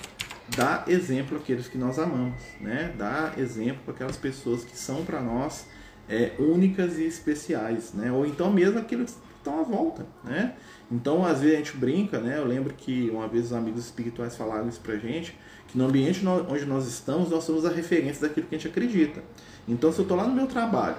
dar 0.55 0.85
exemplo 0.87 1.39
àqueles 1.39 1.67
que 1.67 1.79
nós 1.79 1.99
amamos, 1.99 2.41
né? 2.61 2.93
Dar 2.97 3.39
exemplo 3.39 3.81
para 3.85 3.95
aquelas 3.95 4.17
pessoas 4.17 4.65
que 4.65 4.77
são 4.77 5.05
para 5.05 5.21
nós 5.21 5.67
é, 6.09 6.33
únicas 6.39 6.99
e 6.99 7.05
especiais, 7.05 7.93
né? 7.95 8.13
Ou 8.13 8.27
então 8.27 8.53
mesmo 8.53 8.79
aqueles 8.79 9.19
estão 9.47 9.61
à 9.61 9.63
volta, 9.63 10.05
né? 10.25 10.55
Então, 10.91 11.25
às 11.25 11.41
vezes 11.41 11.55
a 11.55 11.59
gente 11.59 11.77
brinca, 11.77 12.21
né? 12.21 12.39
Eu 12.39 12.45
lembro 12.45 12.75
que 12.75 13.09
uma 13.11 13.29
vez 13.29 13.47
os 13.47 13.53
amigos 13.53 13.85
espirituais 13.85 14.37
falaram 14.37 14.69
isso 14.69 14.81
pra 14.81 14.97
gente, 14.97 15.37
que 15.69 15.79
no 15.79 15.87
ambiente 15.87 16.25
onde 16.27 16.65
nós 16.65 16.87
estamos, 16.87 17.31
nós 17.31 17.45
somos 17.45 17.65
a 17.65 17.71
referência 17.71 18.27
daquilo 18.29 18.47
que 18.47 18.55
a 18.55 18.59
gente 18.59 18.69
acredita. 18.69 19.23
Então, 19.69 19.93
se 19.93 19.99
eu 19.99 20.03
estou 20.03 20.17
lá 20.17 20.27
no 20.27 20.35
meu 20.35 20.47
trabalho 20.47 20.97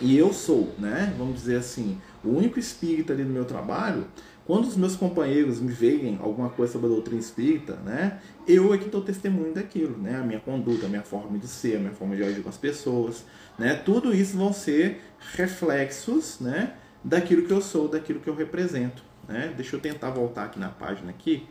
e 0.00 0.16
eu 0.16 0.32
sou, 0.32 0.74
né? 0.78 1.14
Vamos 1.16 1.36
dizer 1.36 1.56
assim, 1.56 1.98
o 2.24 2.30
único 2.30 2.58
espírito 2.58 3.12
ali 3.12 3.22
no 3.22 3.32
meu 3.32 3.44
trabalho, 3.44 4.06
quando 4.46 4.66
os 4.66 4.76
meus 4.76 4.94
companheiros 4.94 5.60
me 5.60 5.72
veem 5.72 6.18
alguma 6.22 6.48
coisa 6.48 6.74
sobre 6.74 6.86
a 6.86 6.90
doutrina 6.90 7.18
espírita, 7.18 7.74
né, 7.84 8.20
eu 8.46 8.72
é 8.72 8.78
que 8.78 8.84
estou 8.84 9.00
testemunho 9.00 9.52
daquilo, 9.52 9.98
né, 9.98 10.20
a 10.20 10.22
minha 10.22 10.38
conduta, 10.38 10.86
a 10.86 10.88
minha 10.88 11.02
forma 11.02 11.36
de 11.36 11.48
ser, 11.48 11.76
a 11.76 11.80
minha 11.80 11.92
forma 11.92 12.14
de 12.14 12.22
agir 12.22 12.42
com 12.42 12.48
as 12.48 12.56
pessoas, 12.56 13.24
né, 13.58 13.74
tudo 13.74 14.14
isso 14.14 14.36
vão 14.36 14.52
ser 14.52 15.00
reflexos, 15.34 16.38
né, 16.38 16.74
daquilo 17.06 17.46
que 17.46 17.52
eu 17.52 17.60
sou, 17.62 17.88
daquilo 17.88 18.18
que 18.18 18.28
eu 18.28 18.34
represento, 18.34 19.02
né. 19.28 19.54
Deixa 19.56 19.76
eu 19.76 19.80
tentar 19.80 20.10
voltar 20.10 20.44
aqui 20.44 20.58
na 20.58 20.68
página 20.68 21.10
aqui, 21.10 21.46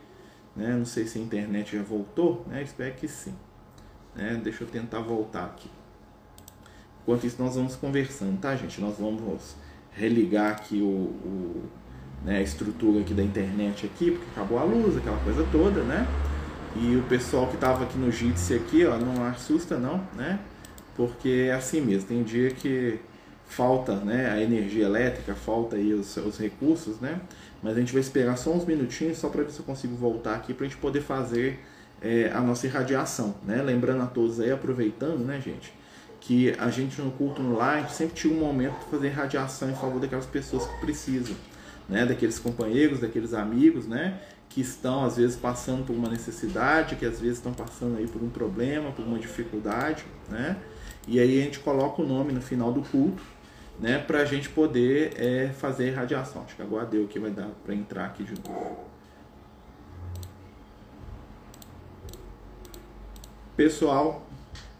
né, 0.54 0.74
não 0.74 0.84
sei 0.84 1.06
se 1.06 1.18
a 1.18 1.22
internet 1.22 1.76
já 1.76 1.82
voltou, 1.82 2.44
né, 2.46 2.62
espero 2.62 2.94
que 2.94 3.08
sim, 3.08 3.34
né, 4.14 4.38
deixa 4.42 4.64
eu 4.64 4.68
tentar 4.68 5.00
voltar 5.00 5.44
aqui. 5.44 5.70
Enquanto 7.02 7.24
isso 7.26 7.42
nós 7.42 7.54
vamos 7.54 7.76
conversando, 7.76 8.36
tá, 8.40 8.56
gente? 8.56 8.80
Nós 8.80 8.98
vamos 8.98 9.54
religar 9.92 10.50
aqui 10.50 10.82
o, 10.82 10.86
o 10.86 11.62
né, 12.24 12.38
a 12.38 12.42
estrutura 12.42 13.00
aqui 13.00 13.14
da 13.14 13.22
internet 13.22 13.86
aqui, 13.86 14.10
porque 14.10 14.26
acabou 14.32 14.58
a 14.58 14.64
luz, 14.64 14.96
aquela 14.96 15.18
coisa 15.18 15.46
toda, 15.52 15.84
né? 15.84 16.04
E 16.74 16.96
o 16.96 17.02
pessoal 17.04 17.46
que 17.46 17.54
estava 17.54 17.84
aqui 17.84 17.96
no 17.96 18.10
Jitsi 18.10 18.54
aqui, 18.54 18.84
ó, 18.84 18.98
não 18.98 19.24
assusta 19.24 19.78
não, 19.78 20.04
né? 20.16 20.40
Porque 20.96 21.46
é 21.48 21.52
assim 21.52 21.80
mesmo, 21.80 22.08
tem 22.08 22.24
dia 22.24 22.50
que 22.50 22.98
falta 23.46 23.94
né, 23.96 24.30
a 24.30 24.40
energia 24.40 24.84
elétrica, 24.84 25.34
falta 25.34 25.76
aí 25.76 25.94
os, 25.94 26.16
os 26.16 26.38
recursos, 26.38 27.00
né? 27.00 27.20
Mas 27.62 27.76
a 27.76 27.80
gente 27.80 27.92
vai 27.92 28.00
esperar 28.00 28.36
só 28.36 28.50
uns 28.52 28.64
minutinhos 28.64 29.18
só 29.18 29.28
para 29.28 29.42
ver 29.42 29.50
se 29.50 29.58
eu 29.58 29.64
consigo 29.64 29.94
voltar 29.96 30.34
aqui 30.34 30.52
para 30.52 30.66
a 30.66 30.68
gente 30.68 30.78
poder 30.78 31.00
fazer 31.00 31.58
é, 32.02 32.30
a 32.34 32.40
nossa 32.40 32.66
irradiação, 32.66 33.34
né? 33.44 33.62
Lembrando 33.62 34.02
a 34.02 34.06
todos 34.06 34.40
aí, 34.40 34.50
aproveitando, 34.50 35.24
né, 35.24 35.40
gente? 35.40 35.72
Que 36.20 36.54
a 36.58 36.70
gente 36.70 37.00
no 37.00 37.10
culto 37.12 37.42
no 37.42 37.58
gente 37.78 37.92
sempre 37.92 38.14
tinha 38.14 38.34
um 38.34 38.38
momento 38.38 38.74
para 38.74 38.88
fazer 38.88 39.06
irradiação 39.06 39.70
em 39.70 39.74
favor 39.74 40.00
daquelas 40.00 40.26
pessoas 40.26 40.66
que 40.66 40.80
precisam 40.80 41.36
né, 41.88 42.04
daqueles 42.04 42.38
companheiros, 42.38 43.00
daqueles 43.00 43.32
amigos, 43.32 43.86
né, 43.86 44.20
que 44.48 44.60
estão 44.60 45.04
às 45.04 45.16
vezes 45.16 45.36
passando 45.36 45.84
por 45.84 45.94
uma 45.94 46.08
necessidade, 46.08 46.96
que 46.96 47.04
às 47.04 47.20
vezes 47.20 47.38
estão 47.38 47.52
passando 47.52 47.98
aí 47.98 48.06
por 48.06 48.22
um 48.22 48.28
problema, 48.28 48.90
por 48.90 49.04
uma 49.04 49.18
dificuldade, 49.18 50.04
né? 50.28 50.56
E 51.06 51.20
aí 51.20 51.40
a 51.40 51.44
gente 51.44 51.60
coloca 51.60 52.02
o 52.02 52.06
nome 52.06 52.32
no 52.32 52.40
final 52.40 52.72
do 52.72 52.80
culto, 52.80 53.22
né, 53.78 53.98
para 53.98 54.20
a 54.20 54.24
gente 54.24 54.48
poder 54.48 55.12
é, 55.16 55.48
fazer 55.48 55.90
radiação. 55.90 56.42
Acho 56.44 56.56
que 56.56 56.62
agora 56.62 56.86
deu 56.86 57.06
que 57.06 57.18
vai 57.18 57.30
dar 57.30 57.48
para 57.64 57.74
entrar 57.74 58.06
aqui 58.06 58.24
de 58.24 58.34
novo. 58.48 58.84
Pessoal, 63.56 64.26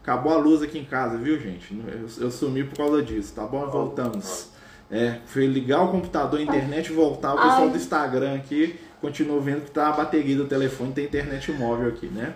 acabou 0.02 0.32
a 0.32 0.36
luz 0.36 0.62
aqui 0.62 0.78
em 0.78 0.84
casa, 0.84 1.16
viu, 1.16 1.40
gente? 1.40 1.74
Eu, 1.86 2.24
eu 2.24 2.30
sumi 2.30 2.64
por 2.64 2.76
causa 2.76 3.02
disso, 3.02 3.34
tá 3.34 3.46
bom? 3.46 3.66
Voltamos. 3.66 4.50
É, 4.90 5.20
foi 5.26 5.46
ligar 5.46 5.82
o 5.82 5.90
computador, 5.90 6.38
a 6.38 6.42
internet 6.42 6.92
voltar, 6.92 7.34
o 7.34 7.36
pessoal 7.36 7.62
Ai. 7.64 7.70
do 7.70 7.76
Instagram 7.76 8.34
aqui 8.36 8.78
continuou 9.00 9.40
vendo 9.40 9.64
que 9.64 9.70
tá 9.70 9.88
a 9.88 9.92
bateria 9.92 10.36
do 10.36 10.46
telefone, 10.46 10.92
tem 10.92 11.04
internet 11.04 11.52
móvel 11.52 11.88
aqui, 11.88 12.06
né? 12.06 12.34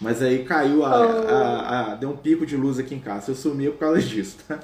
Mas 0.00 0.22
aí 0.22 0.44
caiu 0.44 0.84
a, 0.84 1.00
oh. 1.00 1.28
a, 1.28 1.92
a, 1.92 1.94
deu 1.94 2.10
um 2.10 2.16
pico 2.16 2.46
de 2.46 2.56
luz 2.56 2.78
aqui 2.78 2.94
em 2.94 3.00
casa. 3.00 3.30
Eu 3.30 3.34
sumi 3.34 3.70
por 3.70 3.78
causa 3.78 4.00
disso, 4.02 4.38
tá? 4.46 4.58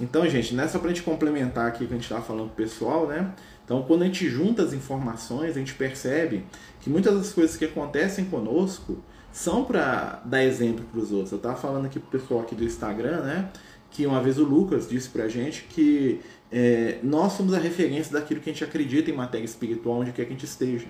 Então, 0.00 0.28
gente, 0.28 0.54
nessa 0.54 0.78
pra 0.78 0.88
gente 0.88 1.02
complementar 1.02 1.66
aqui 1.66 1.86
que 1.86 1.92
a 1.92 1.96
gente 1.96 2.08
tava 2.08 2.22
falando 2.22 2.50
pessoal, 2.50 3.06
né? 3.06 3.32
Então, 3.64 3.82
quando 3.82 4.02
a 4.02 4.04
gente 4.06 4.28
junta 4.28 4.62
as 4.62 4.72
informações, 4.72 5.50
a 5.50 5.58
gente 5.58 5.74
percebe 5.74 6.44
que 6.80 6.88
muitas 6.88 7.14
das 7.16 7.32
coisas 7.32 7.56
que 7.56 7.64
acontecem 7.64 8.26
conosco 8.26 8.98
são 9.32 9.64
para 9.64 10.22
dar 10.24 10.42
exemplo 10.42 10.84
para 10.90 11.00
os 11.00 11.12
outros. 11.12 11.32
Eu 11.32 11.38
tava 11.38 11.56
falando 11.56 11.86
aqui 11.86 11.98
pro 11.98 12.18
pessoal 12.18 12.40
aqui 12.40 12.54
do 12.54 12.64
Instagram, 12.64 13.20
né? 13.22 13.50
que 13.90 14.06
uma 14.06 14.22
vez 14.22 14.38
o 14.38 14.44
Lucas 14.44 14.88
disse 14.88 15.08
pra 15.08 15.28
gente 15.28 15.64
que 15.68 16.20
é, 16.50 16.98
nós 17.02 17.32
somos 17.32 17.54
a 17.54 17.58
referência 17.58 18.12
daquilo 18.12 18.40
que 18.40 18.50
a 18.50 18.52
gente 18.52 18.64
acredita 18.64 19.10
em 19.10 19.14
matéria 19.14 19.44
espiritual, 19.44 20.00
onde 20.00 20.12
quer 20.12 20.24
que 20.24 20.30
a 20.30 20.34
gente 20.34 20.44
esteja. 20.44 20.86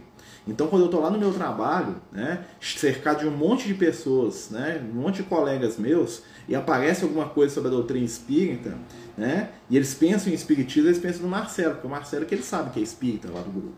Então, 0.49 0.67
quando 0.67 0.83
eu 0.83 0.87
estou 0.87 1.03
lá 1.03 1.11
no 1.11 1.19
meu 1.19 1.31
trabalho, 1.31 1.97
né, 2.11 2.43
cercado 2.59 3.21
de 3.21 3.27
um 3.27 3.37
monte 3.37 3.69
de 3.69 3.75
pessoas, 3.75 4.49
né, 4.51 4.83
um 4.83 5.03
monte 5.03 5.17
de 5.17 5.25
colegas 5.25 5.77
meus, 5.77 6.23
e 6.49 6.57
aparece 6.57 7.05
alguma 7.05 7.29
coisa 7.29 7.55
sobre 7.55 7.69
a 7.69 7.73
doutrina 7.73 8.07
espírita, 8.07 8.75
né, 9.15 9.51
e 9.69 9.77
eles 9.77 9.93
pensam 9.93 10.33
em 10.33 10.35
espiritismo, 10.35 10.89
eles 10.89 10.99
pensam 10.99 11.23
no 11.23 11.29
Marcelo, 11.29 11.75
porque 11.75 11.87
o 11.87 11.91
Marcelo 11.91 12.25
é 12.25 12.27
que 12.27 12.35
ele 12.35 12.43
sabe 12.43 12.71
que 12.71 12.81
é 12.81 12.83
espírita 12.83 13.31
lá 13.31 13.43
do 13.43 13.51
grupo. 13.51 13.75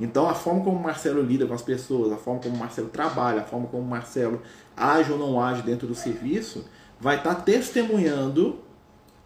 Então, 0.00 0.28
a 0.28 0.34
forma 0.34 0.64
como 0.64 0.78
o 0.78 0.82
Marcelo 0.82 1.22
lida 1.22 1.46
com 1.46 1.52
as 1.52 1.62
pessoas, 1.62 2.10
a 2.10 2.16
forma 2.16 2.40
como 2.40 2.56
o 2.56 2.58
Marcelo 2.58 2.88
trabalha, 2.88 3.42
a 3.42 3.44
forma 3.44 3.66
como 3.66 3.82
o 3.82 3.86
Marcelo 3.86 4.40
age 4.74 5.12
ou 5.12 5.18
não 5.18 5.38
age 5.38 5.62
dentro 5.62 5.86
do 5.86 5.94
serviço, 5.94 6.64
vai 6.98 7.16
estar 7.16 7.34
tá 7.34 7.40
testemunhando 7.42 8.60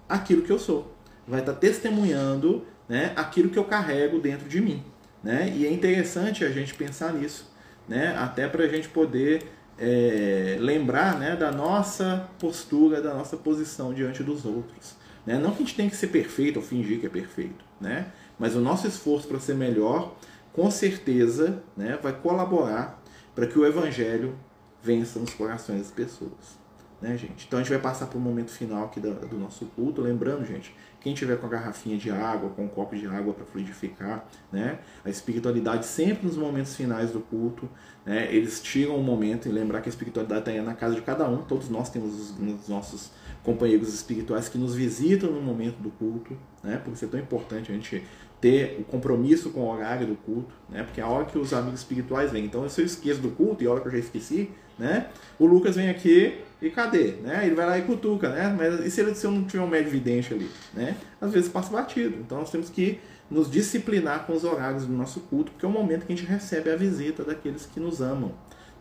aquilo 0.08 0.42
que 0.42 0.50
eu 0.50 0.58
sou. 0.58 0.92
Vai 1.26 1.40
estar 1.40 1.52
tá 1.52 1.58
testemunhando 1.58 2.64
né, 2.88 3.12
aquilo 3.14 3.48
que 3.50 3.58
eu 3.58 3.64
carrego 3.64 4.18
dentro 4.18 4.48
de 4.48 4.60
mim. 4.60 4.82
Né? 5.22 5.52
E 5.56 5.66
é 5.66 5.72
interessante 5.72 6.44
a 6.44 6.50
gente 6.50 6.74
pensar 6.74 7.12
nisso, 7.12 7.50
né? 7.88 8.16
até 8.16 8.48
para 8.48 8.64
a 8.64 8.68
gente 8.68 8.88
poder 8.88 9.44
é, 9.78 10.56
lembrar 10.60 11.18
né, 11.18 11.36
da 11.36 11.50
nossa 11.50 12.28
postura, 12.38 13.00
da 13.00 13.14
nossa 13.14 13.36
posição 13.36 13.92
diante 13.92 14.22
dos 14.22 14.44
outros. 14.44 14.94
Né? 15.26 15.38
Não 15.38 15.50
que 15.50 15.62
a 15.62 15.66
gente 15.66 15.74
tenha 15.74 15.90
que 15.90 15.96
ser 15.96 16.08
perfeito 16.08 16.58
ou 16.58 16.62
fingir 16.62 17.00
que 17.00 17.06
é 17.06 17.10
perfeito, 17.10 17.64
né? 17.80 18.06
mas 18.38 18.54
o 18.54 18.60
nosso 18.60 18.86
esforço 18.86 19.26
para 19.26 19.40
ser 19.40 19.54
melhor, 19.54 20.14
com 20.52 20.70
certeza, 20.70 21.62
né, 21.76 21.98
vai 22.02 22.12
colaborar 22.12 23.02
para 23.34 23.46
que 23.46 23.58
o 23.58 23.66
Evangelho 23.66 24.34
vença 24.82 25.18
nos 25.18 25.34
corações 25.34 25.82
das 25.82 25.90
pessoas. 25.90 26.58
Né, 27.00 27.16
gente? 27.16 27.46
Então 27.46 27.58
a 27.60 27.62
gente 27.62 27.70
vai 27.70 27.80
passar 27.80 28.06
para 28.06 28.18
o 28.18 28.20
momento 28.20 28.50
final 28.50 28.86
aqui 28.86 28.98
do, 28.98 29.14
do 29.14 29.38
nosso 29.38 29.66
culto, 29.66 30.00
lembrando, 30.00 30.44
gente, 30.44 30.74
quem 31.08 31.14
tiver 31.14 31.38
com 31.38 31.46
a 31.46 31.48
garrafinha 31.48 31.96
de 31.96 32.10
água, 32.10 32.50
com 32.50 32.64
um 32.64 32.68
copo 32.68 32.94
de 32.94 33.06
água 33.06 33.32
para 33.32 33.46
fluidificar, 33.46 34.26
né? 34.52 34.78
A 35.04 35.08
espiritualidade 35.08 35.86
sempre 35.86 36.26
nos 36.26 36.36
momentos 36.36 36.76
finais 36.76 37.10
do 37.10 37.20
culto, 37.20 37.68
né? 38.04 38.28
Eles 38.30 38.60
tiram 38.60 38.96
um 38.96 39.02
momento 39.02 39.48
e 39.48 39.52
lembrar 39.52 39.80
que 39.80 39.88
a 39.88 39.90
espiritualidade 39.90 40.50
está 40.50 40.62
na 40.62 40.74
casa 40.74 40.94
de 40.94 41.00
cada 41.00 41.26
um. 41.26 41.38
Todos 41.38 41.70
nós 41.70 41.88
temos 41.88 42.14
os, 42.14 42.38
os, 42.38 42.68
nossos 42.68 43.10
companheiros 43.42 43.94
espirituais 43.94 44.50
que 44.50 44.58
nos 44.58 44.74
visitam 44.74 45.30
no 45.30 45.40
momento 45.40 45.78
do 45.78 45.90
culto, 45.90 46.36
né? 46.62 46.76
Por 46.84 46.92
isso 46.92 47.06
é 47.06 47.08
tão 47.08 47.18
importante 47.18 47.72
a 47.72 47.74
gente 47.74 48.04
ter 48.38 48.78
o 48.78 48.84
compromisso 48.84 49.50
com 49.50 49.60
o 49.60 49.72
horário 49.72 50.06
do 50.06 50.14
culto, 50.14 50.54
né? 50.68 50.82
Porque 50.82 51.00
é 51.00 51.04
a 51.04 51.08
hora 51.08 51.24
que 51.24 51.38
os 51.38 51.54
amigos 51.54 51.80
espirituais 51.80 52.30
vêm. 52.30 52.44
Então, 52.44 52.68
se 52.68 52.82
eu 52.82 52.84
esqueço 52.84 53.20
do 53.22 53.30
culto 53.30 53.64
e 53.64 53.66
a 53.66 53.70
hora 53.70 53.80
que 53.80 53.88
eu 53.88 53.92
já 53.92 53.98
esqueci, 53.98 54.50
né? 54.78 55.08
O 55.38 55.46
Lucas 55.46 55.76
vem 55.76 55.88
aqui 55.88 56.38
e 56.60 56.70
cadê? 56.70 57.12
Né? 57.22 57.46
Ele 57.46 57.54
vai 57.54 57.66
lá 57.66 57.78
e 57.78 57.82
cutuca, 57.82 58.28
né? 58.30 58.54
Mas 58.56 58.80
e 58.84 58.90
se, 58.90 59.00
ele, 59.00 59.14
se 59.14 59.24
eu 59.24 59.30
não 59.30 59.44
tiver 59.44 59.62
um 59.62 59.68
médio 59.68 59.90
vidente 59.90 60.34
ali? 60.34 60.50
Né? 60.74 60.96
Às 61.20 61.32
vezes 61.32 61.48
passa 61.48 61.70
batido. 61.70 62.16
Então 62.20 62.38
nós 62.38 62.50
temos 62.50 62.68
que 62.68 62.98
nos 63.30 63.50
disciplinar 63.50 64.26
com 64.26 64.32
os 64.32 64.42
horários 64.42 64.86
do 64.86 64.92
nosso 64.92 65.20
culto, 65.20 65.52
porque 65.52 65.64
é 65.64 65.68
o 65.68 65.72
momento 65.72 66.06
que 66.06 66.12
a 66.12 66.16
gente 66.16 66.26
recebe 66.26 66.70
a 66.70 66.76
visita 66.76 67.22
daqueles 67.22 67.66
que 67.66 67.78
nos 67.78 68.00
amam. 68.00 68.32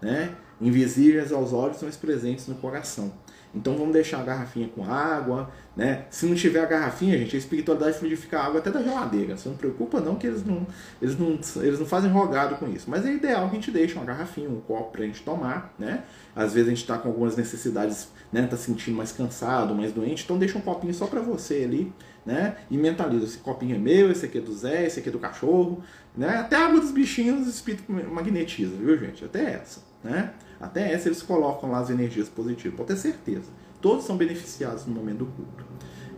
Né? 0.02 0.34
Invisíveis 0.60 1.32
aos 1.32 1.54
olhos, 1.54 1.78
mas 1.84 1.96
presentes 1.96 2.48
no 2.48 2.56
coração. 2.56 3.14
Então 3.58 3.76
vamos 3.76 3.92
deixar 3.92 4.20
a 4.20 4.24
garrafinha 4.24 4.70
com 4.70 4.86
água, 4.86 5.50
né? 5.76 6.06
Se 6.12 6.26
não 6.28 6.36
tiver 6.36 6.62
a 6.62 6.66
garrafinha, 6.66 7.18
gente, 7.18 7.36
a 7.36 7.40
espiritualidade 7.40 7.98
fluidifica 7.98 8.40
a 8.40 8.46
água 8.46 8.60
até 8.60 8.70
da 8.70 8.82
geladeira. 8.82 9.36
Você 9.36 9.50
não 9.50 9.58
preocupa 9.58 10.00
não 10.00 10.16
que 10.16 10.28
eles 10.28 10.46
não, 10.46 10.66
eles 11.02 11.18
não, 11.18 11.40
eles 11.64 11.80
não 11.80 11.86
fazem 11.86 12.12
rogado 12.12 12.56
com 12.56 12.70
isso. 12.70 12.90
Mas 12.90 13.06
é 13.06 13.12
ideal 13.12 13.50
que 13.50 13.58
a 13.58 13.60
gente 13.60 13.72
deixe 13.72 13.96
uma 13.96 14.06
garrafinha, 14.06 14.48
um 14.48 14.62
copo 14.62 14.92
para 14.92 15.02
a 15.02 15.06
gente 15.06 15.24
tomar, 15.24 15.74
né? 15.78 16.04
Às 16.36 16.54
vezes 16.54 16.68
a 16.68 16.70
gente 16.70 16.82
está 16.82 16.98
com 17.00 17.10
algumas 17.10 17.36
necessidades, 17.36 18.10
né? 18.32 18.46
Tá 18.46 18.56
sentindo 18.56 18.96
mais 18.96 19.12
cansado, 19.12 19.74
mais 19.74 19.92
doente, 19.92 20.24
então 20.24 20.38
deixa 20.38 20.58
um 20.58 20.62
copinho 20.62 20.94
só 20.94 21.08
para 21.08 21.20
você 21.20 21.64
ali, 21.64 21.92
né? 22.26 22.58
E 22.70 22.78
mentaliza, 22.78 23.26
esse 23.26 23.40
copinho 23.40 23.76
é 23.76 23.80
meu, 23.80 24.12
esse 24.12 24.26
aqui 24.26 24.38
é 24.38 24.42
do 24.42 24.54
Zé, 24.54 24.86
esse 24.86 25.00
aqui 25.00 25.10
é 25.10 25.12
do 25.12 25.20
cachorro, 25.20 25.82
né? 26.16 26.38
Até 26.38 26.56
a 26.56 26.66
água 26.66 26.80
dos 26.80 26.92
bichinhos 26.92 27.48
o 27.48 27.50
espírito 27.50 27.92
magnetiza, 27.92 28.76
viu, 28.76 28.98
gente? 29.00 29.26
Até 29.26 29.54
essa, 29.54 29.82
né? 30.04 30.32
Até 30.60 30.92
essa 30.92 31.08
eles 31.08 31.22
colocam 31.22 31.72
lá 31.72 31.80
as 31.80 31.90
energias 31.90 32.28
positivas, 32.28 32.78
pode 32.78 32.88
ter 32.88 32.98
certeza. 32.98 33.50
Todos 33.82 34.06
são 34.06 34.18
beneficiados 34.18 34.86
no 34.86 34.94
momento 34.94 35.20
do 35.20 35.26
culto. 35.28 35.66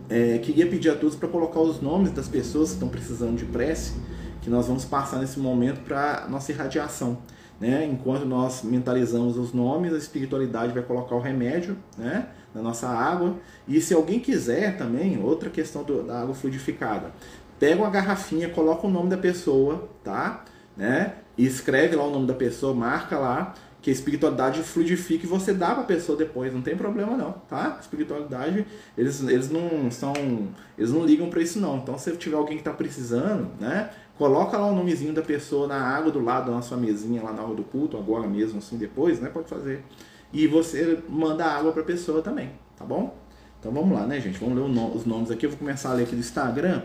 É, 0.08 0.38
queria 0.38 0.66
pedir 0.66 0.90
a 0.90 0.96
todos 0.96 1.14
para 1.14 1.28
colocar 1.28 1.60
os 1.60 1.80
nomes 1.80 2.10
das 2.12 2.26
pessoas 2.26 2.70
que 2.70 2.74
estão 2.74 2.88
precisando 2.88 3.36
de 3.36 3.44
prece, 3.44 3.94
que 4.40 4.50
nós 4.50 4.66
vamos 4.66 4.84
passar 4.84 5.18
nesse 5.18 5.38
momento 5.38 5.82
para 5.84 6.26
nossa 6.28 6.50
irradiação. 6.50 7.18
Né? 7.60 7.84
Enquanto 7.84 8.24
nós 8.24 8.62
mentalizamos 8.62 9.36
os 9.36 9.52
nomes, 9.52 9.92
a 9.92 9.98
espiritualidade 9.98 10.72
vai 10.72 10.82
colocar 10.82 11.14
o 11.14 11.20
remédio 11.20 11.76
né? 11.96 12.28
na 12.54 12.62
nossa 12.62 12.88
água. 12.88 13.36
E 13.68 13.80
se 13.80 13.92
alguém 13.92 14.18
quiser 14.18 14.78
também, 14.78 15.22
outra 15.22 15.50
questão 15.50 15.84
do, 15.84 16.02
da 16.02 16.22
água 16.22 16.34
fluidificada, 16.34 17.12
pega 17.58 17.76
uma 17.76 17.90
garrafinha, 17.90 18.48
coloca 18.48 18.86
o 18.86 18.90
nome 18.90 19.10
da 19.10 19.18
pessoa, 19.18 19.88
tá? 20.02 20.44
Né? 20.74 21.14
E 21.36 21.44
escreve 21.44 21.94
lá 21.94 22.04
o 22.04 22.10
nome 22.10 22.26
da 22.26 22.34
pessoa, 22.34 22.74
marca 22.74 23.18
lá 23.18 23.54
que 23.80 23.88
a 23.88 23.92
espiritualidade 23.92 24.62
fluidifique 24.62 25.24
e 25.24 25.28
você 25.28 25.54
dá 25.54 25.72
para 25.72 25.82
a 25.82 25.86
pessoa 25.86 26.16
depois, 26.16 26.52
não 26.52 26.60
tem 26.60 26.76
problema 26.76 27.16
não, 27.16 27.32
tá? 27.48 27.78
Espiritualidade, 27.80 28.66
eles, 28.96 29.22
eles 29.22 29.50
não 29.50 29.90
são, 29.90 30.12
eles 30.76 30.92
não 30.92 31.04
ligam 31.04 31.30
para 31.30 31.40
isso 31.40 31.58
não. 31.58 31.78
Então, 31.78 31.96
se 31.96 32.14
tiver 32.16 32.36
alguém 32.36 32.56
que 32.56 32.60
está 32.60 32.72
precisando, 32.72 33.50
né, 33.58 33.90
coloca 34.18 34.58
lá 34.58 34.66
o 34.66 34.74
nomezinho 34.74 35.14
da 35.14 35.22
pessoa 35.22 35.66
na 35.66 35.80
água 35.80 36.12
do 36.12 36.20
lado 36.20 36.52
da 36.52 36.60
sua 36.60 36.76
mesinha 36.76 37.22
lá 37.22 37.32
na 37.32 37.42
hora 37.42 37.54
do 37.54 37.64
culto, 37.64 37.96
agora 37.96 38.28
mesmo 38.28 38.58
assim 38.58 38.76
depois, 38.76 39.18
né, 39.18 39.30
pode 39.30 39.48
fazer. 39.48 39.82
E 40.32 40.46
você 40.46 41.02
manda 41.08 41.44
água 41.44 41.72
para 41.72 41.82
a 41.82 41.84
pessoa 41.84 42.20
também, 42.20 42.50
tá 42.76 42.84
bom? 42.84 43.16
Então 43.58 43.72
vamos 43.72 43.92
lá, 43.92 44.06
né, 44.06 44.20
gente? 44.20 44.38
Vamos 44.38 44.56
ler 44.56 44.94
os 44.94 45.04
nomes 45.04 45.30
aqui. 45.30 45.44
Eu 45.44 45.50
vou 45.50 45.58
começar 45.58 45.90
a 45.90 45.94
ler 45.94 46.04
aqui 46.04 46.14
do 46.14 46.20
Instagram, 46.20 46.82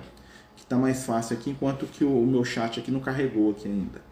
que 0.56 0.64
está 0.64 0.78
mais 0.78 1.06
fácil 1.06 1.38
aqui, 1.38 1.50
enquanto 1.52 1.86
que 1.86 2.04
o 2.04 2.26
meu 2.26 2.44
chat 2.44 2.80
aqui 2.80 2.92
não 2.92 3.00
carregou 3.00 3.52
aqui 3.52 3.68
ainda. 3.68 4.05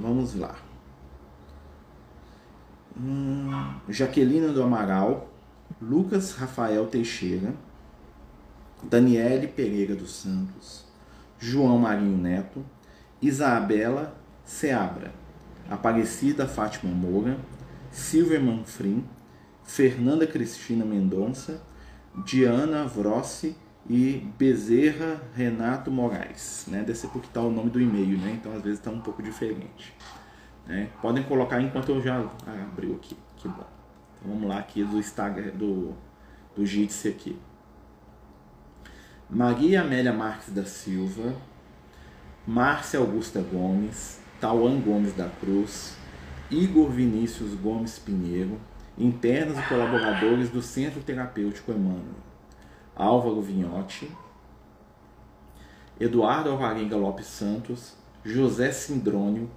Vamos 0.00 0.34
lá. 0.34 0.56
Hum, 2.98 3.74
Jaqueline 3.88 4.48
do 4.48 4.62
Amaral, 4.62 5.28
Lucas 5.80 6.32
Rafael 6.32 6.86
Teixeira, 6.86 7.54
Daniele 8.82 9.48
Pereira 9.48 9.94
dos 9.94 10.14
Santos, 10.14 10.86
João 11.38 11.78
Marinho 11.78 12.16
Neto, 12.16 12.64
Isabela 13.20 14.16
Seabra, 14.44 15.12
Aparecida 15.68 16.46
Fátima 16.46 16.94
Moura, 16.94 17.36
Silvia 17.90 18.40
Manfrim, 18.40 19.04
Fernanda 19.64 20.26
Cristina 20.26 20.84
Mendonça, 20.84 21.60
Diana 22.24 22.84
Vrossi 22.84 23.56
e 23.88 24.28
Bezerra 24.38 25.20
Renato 25.34 25.90
Moraes. 25.90 26.66
Né? 26.68 26.80
Deve 26.80 26.94
ser 26.94 27.08
porque 27.08 27.28
está 27.28 27.40
o 27.40 27.50
nome 27.50 27.70
do 27.70 27.80
e-mail, 27.80 28.18
né? 28.18 28.38
então 28.40 28.52
às 28.52 28.62
vezes 28.62 28.78
está 28.78 28.90
um 28.90 29.00
pouco 29.00 29.22
diferente. 29.22 29.94
Né? 30.66 30.88
Podem 31.00 31.22
colocar 31.22 31.60
enquanto 31.60 31.90
eu 31.90 32.02
já 32.02 32.18
ah, 32.46 32.66
abriu 32.72 32.96
aqui. 32.96 33.16
Que 33.36 33.48
bom. 33.48 33.64
Então, 34.18 34.32
vamos 34.32 34.48
lá 34.48 34.58
aqui 34.58 34.82
do 34.82 34.98
Instagram 34.98 35.50
do, 35.50 35.94
do 36.54 36.66
Jitsi 36.66 37.08
aqui. 37.08 37.38
Maria 39.28 39.82
Amélia 39.82 40.12
Marques 40.12 40.52
da 40.52 40.64
Silva, 40.64 41.34
Márcia 42.46 43.00
Augusta 43.00 43.40
Gomes, 43.40 44.20
Tauan 44.40 44.80
Gomes 44.80 45.14
da 45.14 45.28
Cruz, 45.28 45.96
Igor 46.50 46.88
Vinícius 46.90 47.54
Gomes 47.54 47.98
Pinheiro, 47.98 48.60
internos 48.96 49.58
e 49.58 49.62
colaboradores 49.62 50.48
do 50.48 50.62
Centro 50.62 51.00
Terapêutico 51.00 51.72
Emmanuel. 51.72 52.25
Álvaro 52.96 53.42
Vinhotti, 53.42 54.10
Eduardo 56.00 56.50
Alvarenga 56.50 56.96
Lopes 56.96 57.26
Santos, 57.26 57.94
José 58.24 58.72
Sindrônio, 58.72 59.50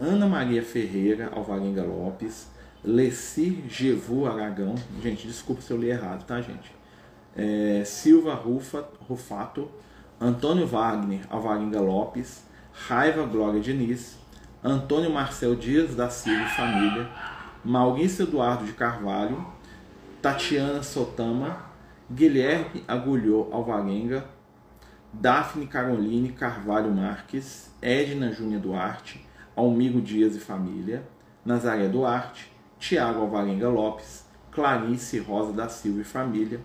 Ana 0.00 0.26
Maria 0.26 0.62
Ferreira 0.62 1.30
Alvarenga 1.34 1.82
Lopes, 1.82 2.48
Leci 2.82 3.64
Gevu 3.68 4.26
Aragão, 4.26 4.74
gente, 5.02 5.26
desculpa 5.26 5.60
se 5.60 5.70
eu 5.70 5.76
li 5.76 5.88
errado, 5.88 6.24
tá, 6.24 6.40
gente? 6.40 6.74
É, 7.34 7.82
Silva 7.84 8.34
Rufa, 8.34 8.88
Rufato, 9.08 9.70
Antônio 10.20 10.66
Wagner 10.66 11.20
Alvarenga 11.28 11.80
Lopes, 11.80 12.44
Raiva 12.72 13.24
Glória 13.24 13.60
Diniz, 13.60 14.16
Antônio 14.62 15.10
Marcel 15.10 15.54
Dias 15.54 15.94
da 15.94 16.08
Silva 16.08 16.44
e 16.44 16.56
Família, 16.56 17.08
Maurício 17.64 18.24
Eduardo 18.24 18.64
de 18.64 18.72
Carvalho, 18.72 19.46
Tatiana 20.20 20.82
Sotama, 20.82 21.66
Guilherme 22.10 22.84
Agulhou 22.86 23.52
Alvarenga, 23.52 24.24
Daphne 25.12 25.66
Caroline 25.66 26.30
Carvalho 26.30 26.90
Marques, 26.90 27.70
Edna 27.82 28.32
Júnior 28.32 28.60
Duarte, 28.60 29.26
Almiro 29.56 30.00
Dias 30.00 30.36
e 30.36 30.38
Família, 30.38 31.02
Nazaré 31.44 31.88
Duarte, 31.88 32.48
Tiago 32.78 33.22
Alvarenga 33.22 33.68
Lopes, 33.68 34.24
Clarice 34.52 35.18
Rosa 35.18 35.52
da 35.52 35.68
Silva 35.68 36.02
e 36.02 36.04
Família, 36.04 36.60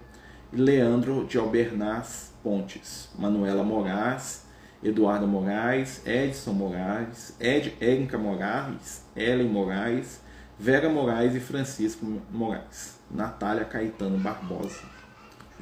Leandro 0.53 1.25
de 1.25 1.39
Albernaz 1.39 2.33
Pontes, 2.43 3.09
Manuela 3.17 3.63
Moraes, 3.63 4.45
Eduardo 4.83 5.27
Moraes, 5.27 6.05
Edson 6.05 6.53
Moraes, 6.53 7.35
Ed, 7.39 7.73
Érica 7.81 8.17
Moraes, 8.17 9.05
Ellen 9.15 9.49
Moraes, 9.49 10.21
Vera 10.59 10.89
Moraes 10.89 11.35
e 11.35 11.39
Francisco 11.39 12.05
Moraes. 12.29 12.99
Natália 13.09 13.65
Caetano 13.65 14.17
Barbosa. 14.17 15.00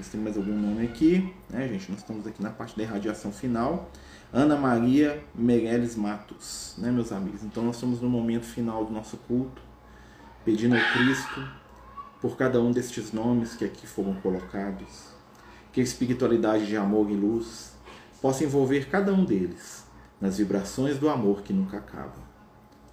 Tem 0.07 0.21
mais 0.21 0.37
algum 0.37 0.55
nome 0.55 0.85
aqui. 0.85 1.33
Né, 1.49 1.67
gente? 1.67 1.91
Nós 1.91 1.99
estamos 1.99 2.25
aqui 2.25 2.41
na 2.41 2.49
parte 2.49 2.77
da 2.77 2.83
irradiação 2.83 3.31
final. 3.31 3.91
Ana 4.31 4.55
Maria 4.55 5.23
Meirelles 5.33 5.95
Matos, 5.95 6.75
né, 6.77 6.91
meus 6.91 7.11
amigos? 7.11 7.43
Então 7.43 7.63
nós 7.63 7.75
estamos 7.75 7.99
no 7.99 8.09
momento 8.09 8.45
final 8.45 8.85
do 8.85 8.93
nosso 8.93 9.17
culto, 9.17 9.59
pedindo 10.45 10.75
ao 10.75 10.81
Cristo 10.93 11.49
por 12.21 12.37
cada 12.37 12.61
um 12.61 12.71
destes 12.71 13.11
nomes 13.11 13.55
que 13.55 13.65
aqui 13.65 13.87
foram 13.87 14.13
colocados, 14.21 15.07
que 15.73 15.81
a 15.81 15.83
espiritualidade 15.83 16.67
de 16.67 16.77
amor 16.77 17.09
e 17.09 17.15
luz 17.15 17.73
possa 18.21 18.43
envolver 18.43 18.87
cada 18.87 19.11
um 19.11 19.25
deles 19.25 19.83
nas 20.21 20.37
vibrações 20.37 20.99
do 20.99 21.09
amor 21.09 21.41
que 21.41 21.51
nunca 21.51 21.77
acaba, 21.77 22.21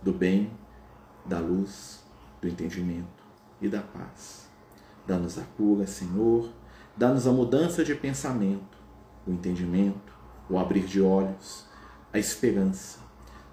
do 0.03 0.13
bem, 0.13 0.51
da 1.27 1.39
luz, 1.39 2.03
do 2.41 2.49
entendimento 2.49 3.25
e 3.61 3.69
da 3.69 3.83
paz. 3.83 4.49
Dá-nos 5.07 5.39
a 5.39 5.43
cura, 5.57 5.87
Senhor, 5.87 6.51
dá-nos 6.97 7.27
a 7.27 7.33
mudança 7.33 7.85
de 7.85 7.95
pensamento, 7.95 8.79
o 9.27 9.31
entendimento, 9.31 10.13
o 10.49 10.59
abrir 10.59 10.87
de 10.87 11.01
olhos, 11.01 11.67
a 12.13 12.19
esperança. 12.19 12.99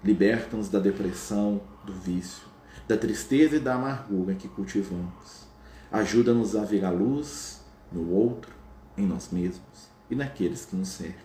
Liberta-nos 0.02 0.68
da 0.68 0.78
depressão, 0.78 1.60
do 1.84 1.92
vício, 1.92 2.46
da 2.86 2.96
tristeza 2.96 3.56
e 3.56 3.60
da 3.60 3.74
amargura 3.74 4.34
que 4.34 4.48
cultivamos. 4.48 5.46
Ajuda-nos 5.90 6.56
a 6.56 6.64
ver 6.64 6.84
a 6.84 6.90
luz 6.90 7.64
no 7.92 8.10
outro, 8.12 8.52
em 8.96 9.06
nós 9.06 9.30
mesmos 9.30 9.88
e 10.10 10.14
naqueles 10.14 10.64
que 10.64 10.76
nos 10.76 10.88
cercam. 10.88 11.24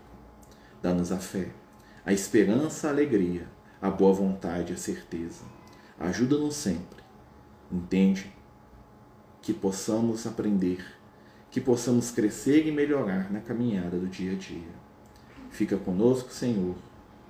Dá-nos 0.82 1.12
a 1.12 1.18
fé, 1.18 1.52
a 2.06 2.14
esperança, 2.14 2.88
a 2.88 2.92
alegria, 2.92 3.48
a 3.82 3.90
boa 3.90 4.14
vontade, 4.14 4.74
a 4.74 4.78
certeza. 4.78 5.44
Ajuda-nos 6.00 6.56
sempre. 6.56 7.04
Entende? 7.72 8.34
Que 9.42 9.54
possamos 9.54 10.26
aprender, 10.26 10.86
que 11.52 11.60
possamos 11.60 12.12
crescer 12.12 12.68
e 12.68 12.72
melhorar 12.72 13.32
na 13.32 13.40
caminhada 13.40 13.98
do 13.98 14.08
dia 14.08 14.34
a 14.34 14.36
dia. 14.36 14.80
Fica 15.50 15.78
conosco, 15.78 16.32
Senhor, 16.32 16.76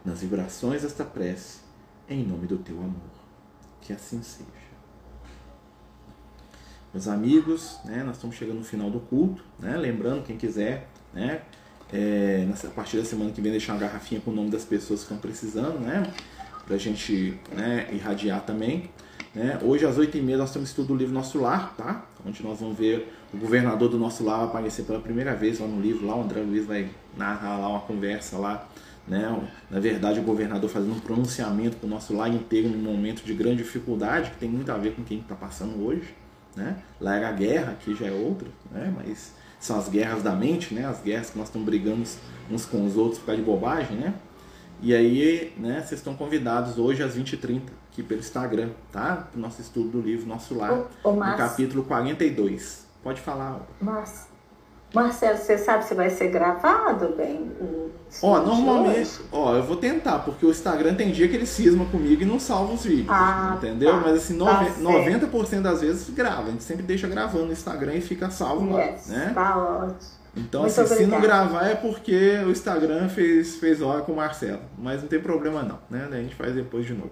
nas 0.03 0.21
vibrações 0.21 0.81
desta 0.81 1.05
prece, 1.05 1.59
em 2.09 2.25
nome 2.25 2.47
do 2.47 2.57
teu 2.57 2.77
amor. 2.77 3.19
Que 3.81 3.93
assim 3.93 4.21
seja. 4.21 4.49
Meus 6.93 7.07
amigos, 7.07 7.79
né, 7.85 8.03
nós 8.03 8.15
estamos 8.15 8.35
chegando 8.35 8.57
no 8.57 8.65
final 8.65 8.89
do 8.89 8.99
culto, 8.99 9.43
né? 9.59 9.77
Lembrando, 9.77 10.23
quem 10.23 10.37
quiser, 10.37 10.89
né, 11.13 11.43
é, 11.93 12.47
a 12.63 12.67
partir 12.69 12.97
da 12.97 13.05
semana 13.05 13.31
que 13.31 13.41
vem 13.41 13.51
deixar 13.51 13.73
uma 13.73 13.79
garrafinha 13.79 14.19
com 14.21 14.31
o 14.31 14.33
nome 14.33 14.49
das 14.49 14.65
pessoas 14.65 15.01
que 15.01 15.05
estão 15.05 15.17
precisando, 15.17 15.79
né? 15.79 16.11
Pra 16.65 16.77
gente 16.77 17.39
né, 17.51 17.87
irradiar 17.91 18.45
também. 18.45 18.89
Né? 19.33 19.59
Hoje 19.61 19.85
às 19.85 19.95
8h30 19.95 20.37
nós 20.37 20.51
temos 20.51 20.69
estudo 20.69 20.89
do 20.89 20.95
livro 20.95 21.13
Nosso 21.13 21.39
Lar, 21.39 21.75
tá? 21.77 22.05
Onde 22.25 22.41
nós 22.43 22.59
vamos 22.59 22.77
ver 22.77 23.13
o 23.33 23.37
governador 23.37 23.89
do 23.89 23.97
nosso 23.97 24.23
lar 24.23 24.43
aparecer 24.43 24.83
pela 24.85 24.99
primeira 24.99 25.35
vez 25.35 25.59
lá 25.59 25.67
no 25.67 25.79
livro, 25.79 26.07
lá 26.07 26.15
o 26.15 26.23
André 26.23 26.41
Luiz 26.41 26.65
vai 26.65 26.89
narrar 27.15 27.57
lá 27.57 27.69
uma 27.69 27.81
conversa 27.81 28.37
lá, 28.37 28.67
né? 29.07 29.39
Na 29.69 29.79
verdade 29.79 30.19
o 30.19 30.23
governador 30.23 30.69
fazendo 30.69 30.93
um 30.93 30.99
pronunciamento 30.99 31.77
para 31.77 31.85
o 31.85 31.89
nosso 31.89 32.15
lar 32.15 32.27
inteiro 32.33 32.69
num 32.69 32.79
momento 32.79 33.23
de 33.23 33.33
grande 33.33 33.57
dificuldade, 33.57 34.31
que 34.31 34.37
tem 34.37 34.49
muito 34.49 34.71
a 34.71 34.77
ver 34.77 34.95
com 34.95 35.03
quem 35.03 35.19
está 35.19 35.35
passando 35.35 35.85
hoje, 35.85 36.15
né? 36.55 36.77
Lá 36.99 37.15
era 37.15 37.29
a 37.29 37.31
guerra, 37.31 37.73
aqui 37.73 37.95
já 37.95 38.07
é 38.07 38.11
outra, 38.11 38.47
né? 38.71 38.91
Mas 38.97 39.33
são 39.59 39.77
as 39.77 39.87
guerras 39.87 40.23
da 40.23 40.35
mente, 40.35 40.73
né? 40.73 40.85
As 40.85 41.01
guerras 41.01 41.29
que 41.29 41.37
nós 41.37 41.49
estamos 41.49 41.67
brigando 41.67 42.03
uns 42.49 42.65
com 42.65 42.83
os 42.83 42.97
outros 42.97 43.19
por 43.19 43.27
causa 43.27 43.41
de 43.41 43.45
bobagem, 43.45 43.95
né? 43.95 44.13
E 44.81 44.95
aí, 44.95 45.53
né, 45.57 45.83
vocês 45.85 45.99
estão 45.99 46.15
convidados 46.15 46.77
hoje 46.77 47.03
às 47.03 47.17
20h30 47.17 47.78
aqui 47.91 48.03
pelo 48.03 48.19
Instagram, 48.19 48.69
tá? 48.91 49.27
O 49.35 49.39
nosso 49.39 49.61
estudo 49.61 49.89
do 49.89 50.01
livro 50.01 50.27
Nosso 50.27 50.55
Lar, 50.55 50.73
Ô, 50.73 50.85
ô, 51.03 51.11
no 51.11 51.17
Márcio. 51.17 51.37
capítulo 51.37 51.83
42. 51.83 52.85
Pode 53.03 53.21
falar. 53.21 53.61
Mas, 53.81 54.27
Marcelo, 54.93 55.37
você 55.37 55.57
sabe 55.57 55.85
se 55.85 55.93
vai 55.93 56.09
ser 56.09 56.29
gravado, 56.29 57.13
bem? 57.15 57.51
o 57.61 57.89
Ó, 58.23 58.39
normalmente, 58.41 59.19
ó, 59.31 59.53
eu 59.55 59.61
vou 59.63 59.75
tentar, 59.77 60.19
porque 60.19 60.43
o 60.43 60.49
Instagram 60.49 60.95
tem 60.95 61.11
dia 61.11 61.27
que 61.27 61.35
ele 61.35 61.45
cisma 61.45 61.85
comigo 61.85 62.23
e 62.23 62.25
não 62.25 62.39
salva 62.39 62.73
os 62.73 62.83
vídeos. 62.83 63.07
Ah, 63.09 63.53
entendeu? 63.57 63.91
tá. 63.91 63.97
Mas 63.99 64.15
assim, 64.17 64.37
Tá 64.37 64.45
nove- 64.45 64.65
certo. 64.71 64.81
90% 64.81 65.61
das 65.61 65.81
vezes 65.81 66.09
grava. 66.09 66.47
A 66.47 66.51
gente 66.51 66.63
sempre 66.63 66.81
deixa 66.83 67.07
gravando 67.07 67.45
no 67.45 67.51
Instagram 67.51 67.93
e 67.95 68.01
fica 68.01 68.31
salvo 68.31 68.71
lá, 68.73 68.81
Yes, 68.81 69.07
né? 69.07 69.31
Tá 69.35 69.57
ótimo. 69.57 69.95
Então, 70.35 70.61
Muito 70.61 70.81
assim, 70.81 70.95
se 70.95 71.05
não 71.05 71.21
gravar 71.21 71.67
é 71.67 71.75
porque 71.75 72.39
o 72.45 72.49
Instagram 72.51 73.09
fez, 73.09 73.55
fez 73.57 73.81
hora 73.81 74.01
com 74.01 74.13
o 74.13 74.15
Marcelo. 74.15 74.61
Mas 74.77 75.01
não 75.01 75.07
tem 75.07 75.19
problema 75.19 75.61
não, 75.61 75.77
né? 75.89 76.07
A 76.11 76.15
gente 76.15 76.33
faz 76.35 76.53
depois 76.55 76.85
de 76.85 76.93
novo. 76.93 77.11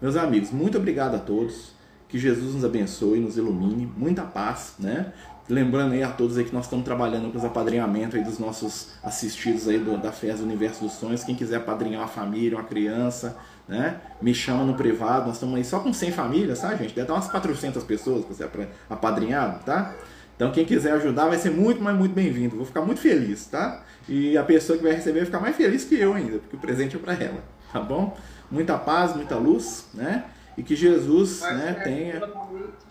Meus 0.00 0.16
amigos, 0.16 0.50
muito 0.50 0.76
obrigado 0.78 1.14
a 1.14 1.18
todos. 1.18 1.74
Que 2.08 2.18
Jesus 2.18 2.54
nos 2.54 2.64
abençoe, 2.64 3.18
nos 3.18 3.36
ilumine. 3.36 3.92
Muita 3.96 4.22
paz, 4.22 4.74
né? 4.78 5.12
Lembrando 5.48 5.92
aí 5.92 6.02
a 6.04 6.08
todos 6.08 6.38
aí 6.38 6.44
que 6.44 6.54
nós 6.54 6.64
estamos 6.64 6.84
trabalhando 6.84 7.30
com 7.32 7.38
os 7.38 7.44
apadrinhamentos 7.44 8.14
aí 8.16 8.24
dos 8.24 8.38
nossos 8.38 8.90
assistidos 9.02 9.68
aí 9.68 9.78
do- 9.78 9.96
da 9.98 10.12
FES 10.12 10.40
Universo 10.40 10.84
dos 10.84 10.92
Sonhos. 10.92 11.24
Quem 11.24 11.34
quiser 11.34 11.56
apadrinhar 11.56 12.02
uma 12.02 12.08
família, 12.08 12.56
uma 12.58 12.64
criança, 12.64 13.36
né? 13.68 13.96
Me 14.22 14.32
chama 14.34 14.64
no 14.64 14.74
privado. 14.74 15.26
Nós 15.26 15.34
estamos 15.34 15.56
aí 15.56 15.64
só 15.64 15.80
com 15.80 15.92
100 15.92 16.12
famílias, 16.12 16.60
tá, 16.60 16.74
gente? 16.76 16.94
Deve 16.94 17.08
dar 17.08 17.14
umas 17.14 17.28
400 17.28 17.82
pessoas 17.82 18.24
para 18.24 18.34
ser 18.34 18.68
apadrinhado, 18.88 19.64
tá? 19.64 19.92
Então 20.36 20.52
quem 20.52 20.64
quiser 20.64 20.92
ajudar 20.92 21.26
vai 21.26 21.38
ser 21.38 21.50
muito, 21.50 21.82
mas 21.82 21.96
muito 21.96 22.12
bem-vindo. 22.14 22.56
Vou 22.56 22.66
ficar 22.66 22.82
muito 22.82 23.00
feliz, 23.00 23.46
tá? 23.46 23.82
E 24.08 24.36
a 24.38 24.44
pessoa 24.44 24.76
que 24.76 24.84
vai 24.84 24.92
receber 24.92 25.20
vai 25.20 25.26
ficar 25.26 25.40
mais 25.40 25.56
feliz 25.56 25.84
que 25.84 25.96
eu 25.96 26.14
ainda, 26.14 26.38
porque 26.38 26.54
o 26.56 26.58
presente 26.60 26.94
é 26.94 26.98
para 26.98 27.14
ela, 27.14 27.42
tá 27.72 27.80
bom? 27.80 28.16
Muita 28.50 28.78
paz, 28.78 29.14
muita 29.14 29.36
luz, 29.36 29.88
né? 29.94 30.24
E 30.56 30.62
que 30.62 30.74
Jesus, 30.74 31.42
né, 31.42 31.80
tenha 31.84 32.22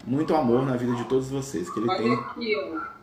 muito 0.06 0.36
amor 0.36 0.65
na 0.65 0.76
vida 0.78 0.94
de 0.96 1.06
todos 1.06 1.30
vocês, 1.32 1.70
que 1.70 1.80
ele 1.80 1.89
Olha 1.89 1.98
tenha. 1.98 2.13
aqui, 2.20 2.56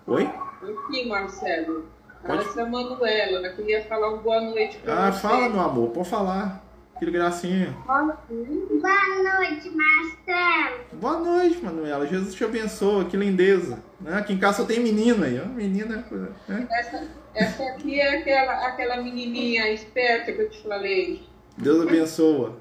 ó. 0.06 0.12
Oi? 0.12 0.22
Aqui, 0.24 1.08
Marcelo. 1.08 1.86
Pode- 2.24 2.44
Essa 2.44 2.60
é 2.60 2.62
a 2.64 2.66
Manuela. 2.68 3.38
Ela 3.38 3.48
queria 3.50 3.82
falar 3.86 4.14
um 4.14 4.18
boa 4.18 4.40
noite 4.40 4.78
pra 4.78 5.08
Ah, 5.08 5.12
você. 5.12 5.20
fala, 5.20 5.48
meu 5.48 5.60
amor, 5.60 5.90
pode 5.90 6.08
falar. 6.08 6.62
Que 7.00 7.10
gracinha. 7.10 7.74
Boa 7.84 8.02
noite, 8.04 9.70
Marcelo. 9.70 10.78
Boa 10.92 11.18
noite, 11.18 11.60
Manuela. 11.60 12.06
Jesus 12.06 12.32
te 12.34 12.44
abençoe, 12.44 13.06
que 13.06 13.16
lindeza. 13.16 13.82
Né? 14.00 14.16
Aqui 14.18 14.32
em 14.34 14.38
casa 14.38 14.58
só 14.58 14.64
tem 14.64 14.78
menino 14.78 15.24
aí, 15.24 15.40
ó. 15.44 15.48
Menina 15.48 16.04
é. 16.48 16.52
Né? 16.52 16.68
Essa, 16.70 17.08
essa 17.34 17.64
aqui 17.64 17.98
é 18.00 18.18
aquela, 18.20 18.68
aquela 18.68 18.96
menininha 19.02 19.68
esperta 19.72 20.30
que 20.32 20.42
eu 20.42 20.50
te 20.50 20.62
falei. 20.62 21.26
Deus 21.56 21.86
abençoa. 21.86 22.56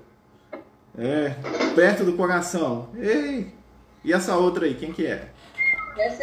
É, 0.97 1.35
perto 1.75 2.03
do 2.03 2.13
coração. 2.13 2.89
Ei! 2.95 3.53
E 4.03 4.11
essa 4.11 4.35
outra 4.35 4.65
aí, 4.65 4.75
quem 4.75 4.91
que 4.91 5.05
é? 5.05 5.29
Essa 5.97 6.19